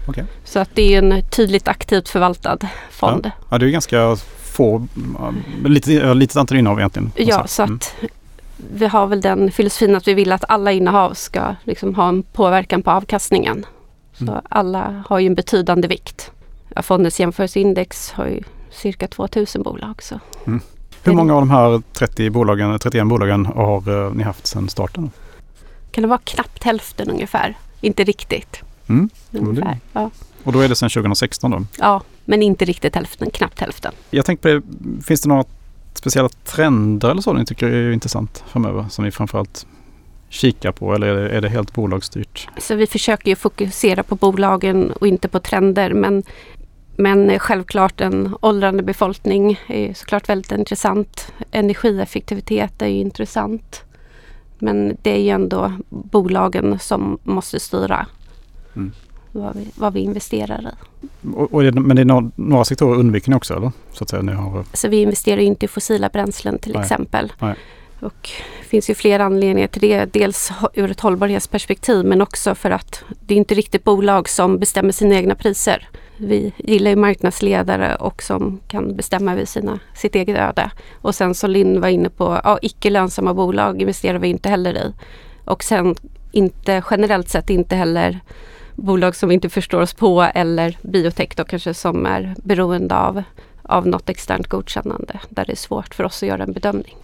Okay. 0.09 0.25
Så 0.45 0.59
att 0.59 0.71
det 0.75 0.95
är 0.95 0.99
en 0.99 1.23
tydligt 1.31 1.69
aktivt 1.69 2.09
förvaltad 2.09 2.59
fond. 2.91 3.27
Ja, 3.27 3.31
ja 3.51 3.59
det 3.59 3.67
är 3.67 3.71
ganska 3.71 4.17
få, 4.43 4.87
lite, 5.65 6.15
litet 6.15 6.37
antal 6.37 6.59
innehav 6.59 6.79
egentligen. 6.79 7.13
Ja, 7.17 7.47
så 7.47 7.63
mm. 7.63 7.77
att 7.77 7.95
vi 8.73 8.87
har 8.87 9.07
väl 9.07 9.21
den 9.21 9.51
filosofin 9.51 9.97
att 9.97 10.09
vi 10.09 10.15
vill 10.15 10.33
att 10.33 10.45
alla 10.49 10.73
innehav 10.73 11.15
ska 11.15 11.55
liksom 11.65 11.95
ha 11.95 12.09
en 12.09 12.23
påverkan 12.23 12.83
på 12.83 12.91
avkastningen. 12.91 13.67
Så 14.19 14.43
alla 14.51 15.05
har 15.09 15.19
ju 15.19 15.27
en 15.27 15.35
betydande 15.35 15.89
vikt. 15.89 16.31
Fondens 16.83 17.21
jämförelseindex 17.21 18.13
har 18.13 18.27
ju 18.27 18.43
cirka 18.71 19.09
2000 19.09 19.63
bolag. 19.63 20.03
Så. 20.03 20.21
Mm. 20.47 20.61
Hur 21.03 21.13
många 21.13 21.35
av 21.35 21.41
de 21.41 21.51
här 21.51 21.83
30 21.93 22.31
bolagen, 22.31 22.79
31 22.79 23.07
bolagen 23.07 23.47
har 23.47 23.89
uh, 23.89 24.15
ni 24.15 24.23
haft 24.23 24.47
sedan 24.47 24.69
starten? 24.69 25.11
Kan 25.91 26.03
det 26.03 26.09
vara 26.09 26.21
knappt 26.25 26.65
hälften 26.65 27.11
ungefär? 27.11 27.57
Inte 27.81 28.05
riktigt. 28.05 28.63
Mm. 28.89 29.11
Ungefär, 29.33 29.79
ja. 29.93 30.11
Och 30.45 30.53
då 30.53 30.61
är 30.61 30.69
det 30.69 30.75
sedan 30.75 30.91
2016 30.91 31.51
då? 31.51 31.65
Ja, 31.79 32.03
men 32.25 32.43
inte 32.43 32.65
riktigt 32.65 32.95
hälften, 32.95 33.31
knappt 33.31 33.61
hälften. 33.61 33.93
Jag 34.11 34.25
tänkte 34.25 34.61
på 34.61 34.67
det, 34.79 35.03
finns 35.03 35.21
det 35.21 35.29
några 35.29 35.45
speciella 35.95 36.29
trender 36.29 37.11
eller 37.11 37.23
så 37.23 37.33
ni 37.33 37.45
tycker 37.45 37.67
är 37.67 37.93
intressant 37.93 38.45
framöver 38.47 38.87
som 38.89 39.05
ni 39.05 39.11
framförallt 39.11 39.67
kikar 40.29 40.73
på 40.73 40.95
eller 40.95 41.07
är 41.07 41.15
det, 41.15 41.37
är 41.37 41.41
det 41.41 41.49
helt 41.49 41.73
bolagsstyrt? 41.73 42.49
Så 42.59 42.75
vi 42.75 42.87
försöker 42.87 43.29
ju 43.29 43.37
fokusera 43.37 44.03
på 44.03 44.15
bolagen 44.15 44.91
och 44.91 45.07
inte 45.07 45.29
på 45.29 45.41
trender 45.41 45.95
men 45.95 46.23
men 47.01 47.39
självklart 47.39 48.01
en 48.01 48.37
åldrande 48.41 48.83
befolkning 48.83 49.61
är 49.67 49.95
såklart 49.95 50.29
väldigt 50.29 50.53
intressant. 50.53 51.33
Energieffektivitet 51.51 52.83
är 52.83 52.87
ju 52.87 53.01
intressant. 53.01 53.85
Men 54.59 54.97
det 55.03 55.11
är 55.11 55.23
ju 55.23 55.29
ändå 55.29 55.73
bolagen 55.89 56.79
som 56.79 57.19
måste 57.23 57.61
styra 57.61 58.07
mm. 58.77 58.93
vad, 59.33 59.57
vi, 59.57 59.69
vad 59.75 59.93
vi 59.93 60.01
investerar 60.01 60.61
i. 60.61 61.07
Och, 61.35 61.55
och 61.55 61.63
det, 61.63 61.73
men 61.73 61.97
det 61.97 62.03
är 62.03 62.07
några, 62.07 62.31
några 62.37 62.65
sektorer 62.65 62.99
undviker 62.99 63.31
ni 63.31 63.37
också 63.37 63.57
eller? 63.57 63.73
Så, 63.93 64.05
att 64.05 64.11
säga, 64.11 64.23
ni 64.23 64.33
har... 64.33 64.65
så 64.73 64.89
vi 64.89 65.03
investerar 65.03 65.41
inte 65.41 65.65
i 65.65 65.69
fossila 65.69 66.09
bränslen 66.09 66.59
till 66.59 66.73
Nej. 66.73 66.83
exempel. 66.83 67.33
Nej. 67.39 67.55
Och 68.01 68.31
finns 68.69 68.91
ju 68.91 68.95
flera 68.95 69.25
anledningar 69.25 69.69
till 69.69 69.81
det. 69.81 70.05
Dels 70.05 70.53
ur 70.75 70.91
ett 70.91 71.01
hållbarhetsperspektiv 71.01 72.05
men 72.05 72.23
också 72.23 72.55
för 72.55 72.71
att 72.71 73.05
det 73.21 73.35
är 73.35 73.39
inte 73.39 73.55
riktigt 73.55 73.85
bolag 73.85 74.29
som 74.29 74.59
bestämmer 74.59 74.93
sina 74.93 75.15
egna 75.15 75.35
priser. 75.35 75.89
Vi 76.17 76.53
gillar 76.57 76.91
ju 76.91 76.97
marknadsledare 76.97 77.97
och 77.97 78.23
som 78.23 78.61
kan 78.69 78.97
bestämma 78.97 79.33
över 79.33 79.45
sina, 79.45 79.79
sitt 79.95 80.15
eget 80.15 80.39
öde. 80.39 80.71
Och 81.01 81.15
sen 81.15 81.35
som 81.35 81.51
Linn 81.51 81.81
var 81.81 81.89
inne 81.89 82.09
på, 82.09 82.41
ja, 82.45 82.59
icke 82.63 82.91
lönsamma 82.91 83.35
bolag 83.35 83.81
investerar 83.81 84.19
vi 84.19 84.29
inte 84.29 84.49
heller 84.49 84.75
i. 84.75 84.93
Och 85.45 85.65
sen 85.65 85.95
inte 86.33 86.83
generellt 86.91 87.29
sett 87.29 87.51
inte 87.51 87.77
heller 87.77 88.21
bolag 88.75 89.17
som 89.17 89.29
vi 89.29 89.35
inte 89.35 89.49
förstår 89.49 89.81
oss 89.81 89.95
på 89.95 90.23
eller 90.35 90.79
biotech 90.83 91.37
då 91.37 91.45
kanske 91.45 91.75
som 91.75 92.07
är 92.07 92.35
beroende 92.43 92.97
av, 92.97 93.23
av 93.63 93.87
något 93.87 94.09
externt 94.09 94.47
godkännande 94.47 95.21
där 95.29 95.45
det 95.45 95.53
är 95.53 95.57
svårt 95.57 95.95
för 95.95 96.05
oss 96.05 96.23
att 96.23 96.29
göra 96.29 96.43
en 96.43 96.53
bedömning. 96.53 96.97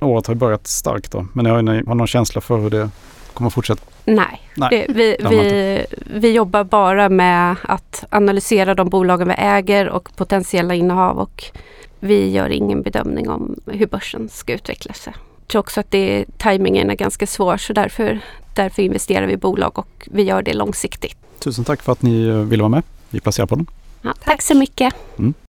Året 0.00 0.26
har 0.26 0.34
börjat 0.34 0.66
starkt 0.66 1.10
då, 1.10 1.26
men 1.32 1.46
har 1.46 1.62
ni 1.62 1.82
har 1.86 1.94
någon 1.94 2.06
känsla 2.06 2.40
för 2.40 2.58
hur 2.58 2.70
det 2.70 2.90
kommer 3.34 3.50
fortsätta? 3.50 3.82
Nej, 4.04 4.42
Nej 4.54 4.68
det, 4.70 4.94
vi, 4.94 5.16
vi, 5.30 5.86
vi 6.20 6.32
jobbar 6.32 6.64
bara 6.64 7.08
med 7.08 7.56
att 7.62 8.04
analysera 8.10 8.74
de 8.74 8.88
bolagen 8.88 9.28
vi 9.28 9.34
äger 9.38 9.88
och 9.88 10.16
potentiella 10.16 10.74
innehav 10.74 11.18
och 11.18 11.44
vi 12.00 12.30
gör 12.30 12.48
ingen 12.48 12.82
bedömning 12.82 13.30
om 13.30 13.56
hur 13.66 13.86
börsen 13.86 14.28
ska 14.28 14.52
utveckla 14.52 14.94
sig. 14.94 15.12
Jag 15.16 15.48
tror 15.48 15.60
också 15.60 15.80
att 15.80 15.90
det, 15.90 16.24
tajmingen 16.38 16.90
är 16.90 16.94
ganska 16.94 17.26
svår 17.26 17.56
så 17.56 17.72
därför, 17.72 18.20
därför 18.54 18.82
investerar 18.82 19.26
vi 19.26 19.32
i 19.32 19.36
bolag 19.36 19.78
och 19.78 20.08
vi 20.10 20.22
gör 20.22 20.42
det 20.42 20.52
långsiktigt. 20.52 21.16
Tusen 21.38 21.64
tack 21.64 21.82
för 21.82 21.92
att 21.92 22.02
ni 22.02 22.30
ville 22.44 22.62
vara 22.62 22.68
med 22.70 22.82
i 23.10 23.18
Placera-podden. 23.18 23.66
Ja, 24.02 24.12
tack. 24.12 24.24
tack 24.24 24.42
så 24.42 24.54
mycket. 24.54 24.94
Mm. 25.18 25.34